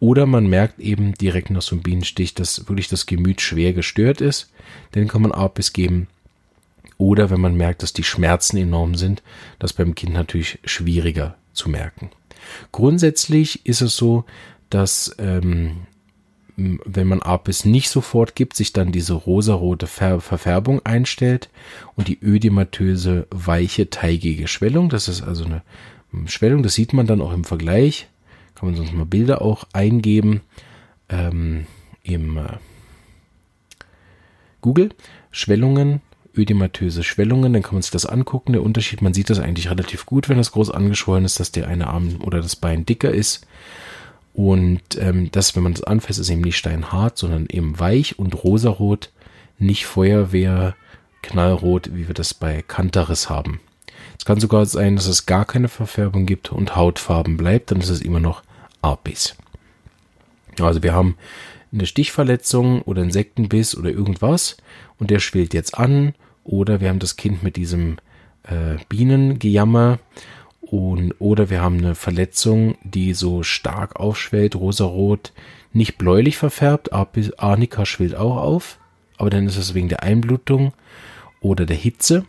Oder 0.00 0.26
man 0.26 0.46
merkt 0.46 0.78
eben 0.78 1.14
direkt 1.14 1.50
nach 1.50 1.62
so 1.62 1.74
einem 1.74 1.82
Bienenstich, 1.82 2.34
dass 2.34 2.68
wirklich 2.68 2.88
das 2.88 3.06
Gemüt 3.06 3.40
schwer 3.40 3.74
gestört 3.74 4.20
ist. 4.20 4.50
Dann 4.92 5.08
kann 5.08 5.22
man 5.22 5.32
Apis 5.32 5.72
geben. 5.72 6.08
Oder 6.98 7.28
wenn 7.28 7.40
man 7.40 7.56
merkt, 7.56 7.82
dass 7.82 7.92
die 7.92 8.04
Schmerzen 8.04 8.56
enorm 8.56 8.94
sind, 8.94 9.22
das 9.58 9.74
beim 9.74 9.94
Kind 9.94 10.14
natürlich 10.14 10.58
schwieriger 10.64 11.36
zu 11.52 11.68
merken. 11.68 12.10
Grundsätzlich 12.72 13.66
ist 13.66 13.82
es 13.82 13.96
so, 13.96 14.24
dass 14.70 15.14
ähm, 15.18 15.86
wenn 16.56 17.06
man 17.06 17.20
Apis 17.20 17.64
nicht 17.66 17.90
sofort 17.90 18.34
gibt, 18.34 18.56
sich 18.56 18.72
dann 18.72 18.90
diese 18.90 19.12
rosarote 19.12 19.86
Ver 19.86 20.20
Verfärbung 20.20 20.84
einstellt 20.84 21.50
und 21.96 22.08
die 22.08 22.18
ödematöse, 22.22 23.26
weiche, 23.30 23.90
teigige 23.90 24.48
Schwellung. 24.48 24.88
Das 24.88 25.08
ist 25.08 25.22
also 25.22 25.44
eine 25.44 25.62
Schwellung, 26.26 26.62
das 26.62 26.74
sieht 26.74 26.94
man 26.94 27.06
dann 27.06 27.20
auch 27.20 27.32
im 27.32 27.44
Vergleich. 27.44 28.08
Kann 28.54 28.70
man 28.70 28.76
sonst 28.76 28.94
mal 28.94 29.04
Bilder 29.04 29.42
auch 29.42 29.64
eingeben 29.74 30.40
ähm, 31.10 31.66
im 32.02 32.38
äh, 32.38 32.54
Google. 34.62 34.88
Schwellungen, 35.30 36.00
ödematöse 36.34 37.02
Schwellungen, 37.02 37.52
dann 37.52 37.62
kann 37.62 37.74
man 37.74 37.82
sich 37.82 37.90
das 37.90 38.06
angucken. 38.06 38.54
Der 38.54 38.62
Unterschied, 38.62 39.02
man 39.02 39.12
sieht 39.12 39.28
das 39.28 39.40
eigentlich 39.40 39.68
relativ 39.68 40.06
gut, 40.06 40.30
wenn 40.30 40.38
das 40.38 40.52
groß 40.52 40.70
angeschwollen 40.70 41.26
ist, 41.26 41.38
dass 41.38 41.52
der 41.52 41.68
eine 41.68 41.88
Arm 41.88 42.22
oder 42.22 42.40
das 42.40 42.56
Bein 42.56 42.86
dicker 42.86 43.10
ist 43.10 43.46
und 44.36 44.82
ähm, 44.98 45.30
das, 45.32 45.56
wenn 45.56 45.62
man 45.62 45.72
das 45.72 45.82
anfasst, 45.84 46.18
ist 46.18 46.28
eben 46.28 46.42
nicht 46.42 46.58
steinhart, 46.58 47.16
sondern 47.16 47.46
eben 47.48 47.80
weich 47.80 48.18
und 48.18 48.44
rosarot, 48.44 49.10
nicht 49.58 49.86
Feuerwehr, 49.86 50.76
knallrot, 51.22 51.94
wie 51.94 52.06
wir 52.06 52.14
das 52.14 52.34
bei 52.34 52.60
Kantaris 52.60 53.30
haben. 53.30 53.60
Es 54.18 54.26
kann 54.26 54.38
sogar 54.38 54.66
sein, 54.66 54.96
dass 54.96 55.06
es 55.06 55.24
gar 55.24 55.46
keine 55.46 55.68
Verfärbung 55.68 56.26
gibt 56.26 56.52
und 56.52 56.76
Hautfarben 56.76 57.38
bleibt, 57.38 57.70
dann 57.70 57.80
ist 57.80 57.88
es 57.88 58.02
immer 58.02 58.20
noch 58.20 58.42
Apis. 58.82 59.36
Also 60.60 60.82
wir 60.82 60.92
haben 60.92 61.16
eine 61.72 61.86
Stichverletzung 61.86 62.82
oder 62.82 63.02
Insektenbiss 63.02 63.74
oder 63.74 63.88
irgendwas 63.88 64.58
und 64.98 65.10
der 65.10 65.18
schwillt 65.18 65.54
jetzt 65.54 65.78
an 65.78 66.14
oder 66.44 66.82
wir 66.82 66.90
haben 66.90 66.98
das 66.98 67.16
Kind 67.16 67.42
mit 67.42 67.56
diesem 67.56 67.96
äh, 68.42 68.76
Bienengejammer 68.90 69.98
und, 70.70 71.14
oder 71.20 71.48
wir 71.48 71.60
haben 71.60 71.78
eine 71.78 71.94
Verletzung, 71.94 72.76
die 72.82 73.14
so 73.14 73.42
stark 73.42 73.96
aufschwellt, 73.96 74.56
rosarot, 74.56 75.32
nicht 75.72 75.96
bläulich 75.96 76.36
verfärbt, 76.36 76.92
Arnika 76.92 77.86
schwillt 77.86 78.16
auch 78.16 78.36
auf, 78.36 78.78
aber 79.16 79.30
dann 79.30 79.46
ist 79.46 79.56
es 79.56 79.74
wegen 79.74 79.88
der 79.88 80.02
Einblutung 80.02 80.72
oder 81.40 81.66
der 81.66 81.76
Hitze. 81.76 82.24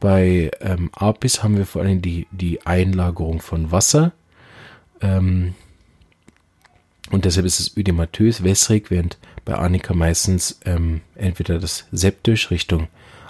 Bei 0.00 0.50
ähm, 0.60 0.90
Apis 0.92 1.42
haben 1.42 1.56
wir 1.56 1.66
vor 1.66 1.82
allem 1.82 2.02
die, 2.02 2.26
die 2.32 2.66
Einlagerung 2.66 3.40
von 3.40 3.70
Wasser. 3.70 4.12
Ähm, 5.00 5.54
und 7.10 7.24
deshalb 7.24 7.46
ist 7.46 7.60
es 7.60 7.76
ödematös, 7.76 8.42
wässrig, 8.42 8.90
während 8.90 9.18
bei 9.44 9.54
Arnika 9.54 9.94
meistens 9.94 10.58
ähm, 10.64 11.02
entweder 11.14 11.60
das 11.60 11.86
Septisch 11.92 12.50
Richtung 12.50 12.88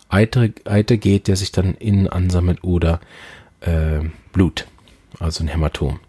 Eiter, 0.09 0.49
Eiter 0.64 0.97
geht, 0.97 1.29
der 1.29 1.37
sich 1.37 1.53
dann 1.53 1.75
innen 1.75 2.09
ansammelt, 2.09 2.64
oder 2.64 3.01
äh, 3.62 4.01
Blut, 4.33 4.66
also 5.18 5.42
ein 5.42 5.48
Hämatom. 5.48 6.01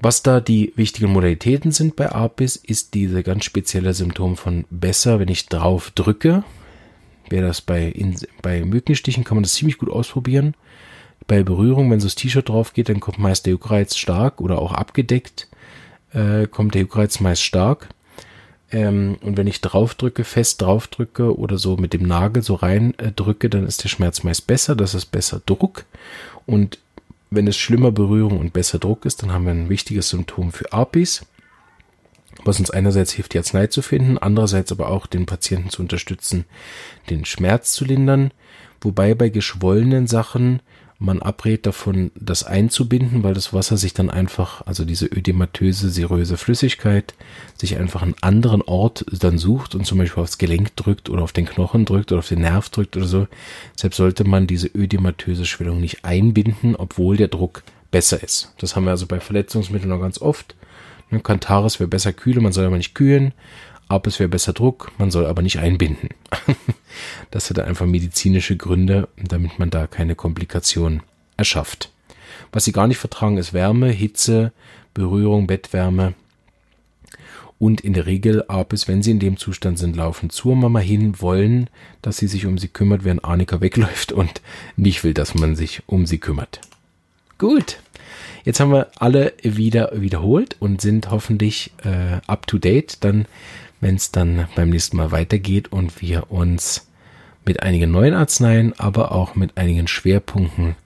Was 0.00 0.22
da 0.22 0.40
die 0.40 0.72
wichtigen 0.76 1.10
Modalitäten 1.10 1.72
sind 1.72 1.96
bei 1.96 2.12
Apis, 2.12 2.54
ist 2.54 2.94
diese 2.94 3.24
ganz 3.24 3.44
spezielle 3.44 3.94
Symptom 3.94 4.36
von 4.36 4.64
besser, 4.70 5.18
wenn 5.18 5.28
ich 5.28 5.46
drauf 5.46 5.90
drücke. 5.90 6.44
Wer 7.28 7.42
das 7.42 7.60
bei, 7.60 7.86
in, 7.86 8.16
bei 8.40 8.64
Mückenstichen 8.64 9.24
kann 9.24 9.36
man 9.36 9.42
das 9.42 9.54
ziemlich 9.54 9.76
gut 9.76 9.90
ausprobieren. 9.90 10.54
Bei 11.26 11.42
Berührung, 11.42 11.90
wenn 11.90 12.00
so 12.00 12.06
das 12.06 12.14
T-Shirt 12.14 12.48
drauf 12.48 12.72
geht, 12.72 12.88
dann 12.88 13.00
kommt 13.00 13.18
meist 13.18 13.44
der 13.44 13.52
Juckreiz 13.52 13.96
stark 13.96 14.40
oder 14.40 14.60
auch 14.60 14.72
abgedeckt, 14.72 15.48
äh, 16.12 16.46
kommt 16.46 16.74
der 16.74 16.82
Juckreiz 16.82 17.18
meist 17.18 17.42
stark. 17.42 17.88
Ähm, 18.70 19.16
und 19.22 19.36
wenn 19.36 19.46
ich 19.46 19.60
draufdrücke, 19.60 20.24
fest 20.24 20.62
draufdrücke 20.62 21.36
oder 21.38 21.58
so 21.58 21.76
mit 21.76 21.92
dem 21.92 22.02
Nagel 22.02 22.42
so 22.42 22.54
rein 22.54 22.98
äh, 22.98 23.12
drücke, 23.12 23.48
dann 23.48 23.66
ist 23.66 23.84
der 23.84 23.88
Schmerz 23.88 24.22
meist 24.22 24.46
besser. 24.46 24.76
Das 24.76 24.94
ist 24.94 25.06
besser 25.06 25.40
Druck. 25.46 25.84
Und 26.46 26.78
wenn 27.30 27.46
es 27.46 27.56
schlimmer 27.56 27.92
Berührung 27.92 28.38
und 28.38 28.52
besser 28.52 28.78
Druck 28.78 29.04
ist, 29.04 29.22
dann 29.22 29.32
haben 29.32 29.44
wir 29.44 29.52
ein 29.52 29.68
wichtiges 29.68 30.10
Symptom 30.10 30.52
für 30.52 30.72
Apis, 30.72 31.26
was 32.44 32.58
uns 32.58 32.70
einerseits 32.70 33.12
hilft, 33.12 33.34
die 33.34 33.38
Arznei 33.38 33.66
zu 33.66 33.82
finden, 33.82 34.18
andererseits 34.18 34.72
aber 34.72 34.88
auch 34.88 35.06
den 35.06 35.26
Patienten 35.26 35.70
zu 35.70 35.82
unterstützen, 35.82 36.44
den 37.10 37.24
Schmerz 37.24 37.72
zu 37.72 37.84
lindern. 37.84 38.32
Wobei 38.80 39.14
bei 39.14 39.28
geschwollenen 39.28 40.06
Sachen 40.06 40.60
man 41.00 41.22
abrät 41.22 41.64
davon, 41.64 42.10
das 42.16 42.42
einzubinden, 42.42 43.22
weil 43.22 43.34
das 43.34 43.52
Wasser 43.52 43.76
sich 43.76 43.94
dann 43.94 44.10
einfach, 44.10 44.66
also 44.66 44.84
diese 44.84 45.06
ödematöse, 45.06 45.90
seröse 45.90 46.36
Flüssigkeit, 46.36 47.14
sich 47.56 47.76
einfach 47.76 48.02
einen 48.02 48.16
anderen 48.20 48.62
Ort 48.62 49.04
dann 49.12 49.38
sucht 49.38 49.76
und 49.76 49.86
zum 49.86 49.98
Beispiel 49.98 50.22
aufs 50.22 50.38
Gelenk 50.38 50.74
drückt 50.74 51.08
oder 51.08 51.22
auf 51.22 51.32
den 51.32 51.46
Knochen 51.46 51.84
drückt 51.84 52.10
oder 52.10 52.18
auf 52.18 52.28
den 52.28 52.40
Nerv 52.40 52.68
drückt 52.70 52.96
oder 52.96 53.06
so. 53.06 53.28
Deshalb 53.74 53.94
sollte 53.94 54.24
man 54.24 54.48
diese 54.48 54.66
ödematöse 54.66 55.44
Schwellung 55.44 55.80
nicht 55.80 56.04
einbinden, 56.04 56.74
obwohl 56.74 57.16
der 57.16 57.28
Druck 57.28 57.62
besser 57.92 58.20
ist. 58.20 58.52
Das 58.58 58.74
haben 58.74 58.84
wir 58.84 58.90
also 58.90 59.06
bei 59.06 59.20
Verletzungsmitteln 59.20 59.90
noch 59.90 60.00
ganz 60.00 60.20
oft. 60.20 60.56
Kantaris 61.22 61.80
wäre 61.80 61.88
besser 61.88 62.12
kühle, 62.12 62.40
man 62.40 62.52
soll 62.52 62.66
aber 62.66 62.76
nicht 62.76 62.94
kühlen. 62.94 63.32
Apis 63.88 64.18
wäre 64.18 64.28
besser 64.28 64.52
Druck, 64.52 64.92
man 64.98 65.10
soll 65.10 65.26
aber 65.26 65.42
nicht 65.42 65.58
einbinden. 65.58 66.10
Das 67.30 67.50
hat 67.50 67.58
einfach 67.60 67.86
medizinische 67.86 68.56
Gründe, 68.56 69.08
damit 69.16 69.58
man 69.58 69.70
da 69.70 69.86
keine 69.86 70.14
Komplikationen 70.14 71.02
erschafft. 71.36 71.92
Was 72.52 72.64
sie 72.64 72.72
gar 72.72 72.86
nicht 72.86 72.98
vertragen, 72.98 73.36
ist 73.36 73.52
Wärme, 73.52 73.90
Hitze, 73.90 74.52
Berührung, 74.94 75.46
Bettwärme. 75.46 76.14
Und 77.58 77.80
in 77.80 77.92
der 77.92 78.06
Regel, 78.06 78.44
ab 78.48 78.72
es, 78.72 78.88
wenn 78.88 79.02
sie 79.02 79.10
in 79.10 79.18
dem 79.18 79.36
Zustand 79.36 79.78
sind, 79.78 79.96
laufen 79.96 80.30
zur 80.30 80.56
Mama 80.56 80.78
hin, 80.78 81.20
wollen, 81.20 81.68
dass 82.02 82.16
sie 82.16 82.28
sich 82.28 82.46
um 82.46 82.56
sie 82.56 82.68
kümmert, 82.68 83.04
während 83.04 83.24
Annika 83.24 83.60
wegläuft 83.60 84.12
und 84.12 84.40
nicht 84.76 85.04
will, 85.04 85.14
dass 85.14 85.34
man 85.34 85.56
sich 85.56 85.82
um 85.86 86.06
sie 86.06 86.18
kümmert. 86.18 86.60
Gut. 87.36 87.78
Jetzt 88.44 88.60
haben 88.60 88.72
wir 88.72 88.88
alle 88.96 89.34
wieder 89.42 89.90
wiederholt 89.94 90.56
und 90.60 90.80
sind 90.80 91.10
hoffentlich 91.10 91.72
äh, 91.84 92.20
up 92.26 92.46
to 92.46 92.58
date, 92.58 93.04
dann, 93.04 93.26
wenn 93.80 93.96
es 93.96 94.10
dann 94.10 94.48
beim 94.54 94.70
nächsten 94.70 94.96
Mal 94.96 95.12
weitergeht 95.12 95.72
und 95.72 96.00
wir 96.00 96.30
uns 96.30 96.88
mit 97.44 97.62
einigen 97.62 97.90
neuen 97.90 98.14
Arzneien, 98.14 98.78
aber 98.78 99.12
auch 99.12 99.34
mit 99.34 99.56
einigen 99.56 99.88
Schwerpunkten 99.88 100.76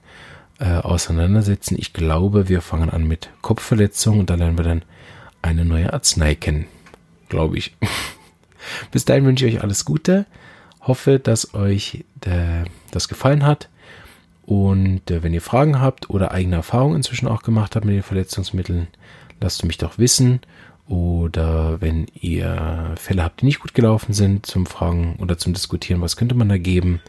äh, 0.59 0.75
auseinandersetzen. 0.75 1.75
Ich 1.77 1.93
glaube, 1.93 2.47
wir 2.47 2.61
fangen 2.61 2.89
an 2.89 3.07
mit 3.07 3.29
Kopfverletzungen 3.41 4.21
und 4.21 4.29
da 4.29 4.35
lernen 4.35 4.57
wir 4.57 4.63
dann 4.63 4.83
eine 5.41 5.65
neue 5.65 5.91
Arznei 5.91 6.35
kennen. 6.35 6.65
Glaube 7.29 7.57
ich. 7.57 7.75
Bis 8.91 9.05
dahin 9.05 9.25
wünsche 9.25 9.45
ich 9.45 9.55
euch 9.55 9.63
alles 9.63 9.83
Gute. 9.83 10.25
Hoffe, 10.81 11.19
dass 11.19 11.53
euch 11.53 12.05
äh, 12.25 12.63
das 12.91 13.09
gefallen 13.09 13.45
hat. 13.45 13.69
Und 14.45 15.09
äh, 15.09 15.23
wenn 15.23 15.33
ihr 15.33 15.41
Fragen 15.41 15.79
habt 15.79 16.09
oder 16.09 16.31
eigene 16.31 16.57
Erfahrungen 16.57 16.97
inzwischen 16.97 17.27
auch 17.27 17.43
gemacht 17.43 17.75
habt 17.75 17.85
mit 17.85 17.95
den 17.95 18.03
Verletzungsmitteln, 18.03 18.87
lasst 19.41 19.65
mich 19.65 19.77
doch 19.77 19.97
wissen. 19.97 20.41
Oder 20.87 21.79
wenn 21.81 22.07
ihr 22.19 22.93
Fälle 22.97 23.23
habt, 23.23 23.41
die 23.41 23.45
nicht 23.45 23.59
gut 23.59 23.73
gelaufen 23.73 24.13
sind, 24.13 24.45
zum 24.45 24.65
Fragen 24.65 25.15
oder 25.19 25.37
zum 25.37 25.53
Diskutieren, 25.53 26.01
was 26.01 26.17
könnte 26.17 26.35
man 26.35 26.49
da 26.49 26.57
geben? 26.57 27.01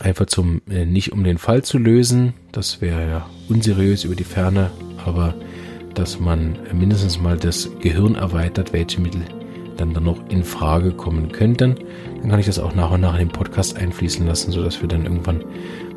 Einfach 0.00 0.26
zum, 0.26 0.60
äh, 0.68 0.84
nicht 0.84 1.12
um 1.12 1.24
den 1.24 1.38
Fall 1.38 1.62
zu 1.62 1.78
lösen, 1.78 2.34
das 2.52 2.82
wäre 2.82 3.08
ja 3.08 3.30
unseriös 3.48 4.04
über 4.04 4.14
die 4.14 4.24
Ferne, 4.24 4.70
aber 5.04 5.34
dass 5.94 6.20
man 6.20 6.58
mindestens 6.74 7.18
mal 7.18 7.38
das 7.38 7.70
Gehirn 7.80 8.14
erweitert, 8.16 8.74
welche 8.74 9.00
Mittel 9.00 9.24
dann, 9.78 9.94
dann 9.94 10.04
noch 10.04 10.28
in 10.28 10.44
Frage 10.44 10.92
kommen 10.92 11.32
könnten. 11.32 11.76
Dann 12.20 12.30
kann 12.30 12.40
ich 12.40 12.46
das 12.46 12.58
auch 12.58 12.74
nach 12.74 12.90
und 12.90 13.00
nach 13.00 13.14
in 13.14 13.28
den 13.28 13.32
Podcast 13.32 13.76
einfließen 13.76 14.26
lassen, 14.26 14.52
sodass 14.52 14.80
wir 14.80 14.88
dann 14.88 15.04
irgendwann 15.04 15.44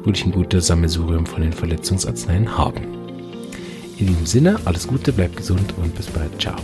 wirklich 0.03 0.25
ein 0.25 0.31
gutes 0.31 0.67
Sammelsurium 0.67 1.25
von 1.25 1.41
den 1.41 1.53
Verletzungsarzneien 1.53 2.57
haben. 2.57 3.08
In 3.99 4.07
diesem 4.07 4.25
Sinne, 4.25 4.59
alles 4.63 4.87
Gute, 4.87 5.11
bleibt 5.11 5.35
gesund 5.35 5.73
und 5.77 5.93
bis 5.93 6.07
bald. 6.07 6.41
Ciao. 6.41 6.55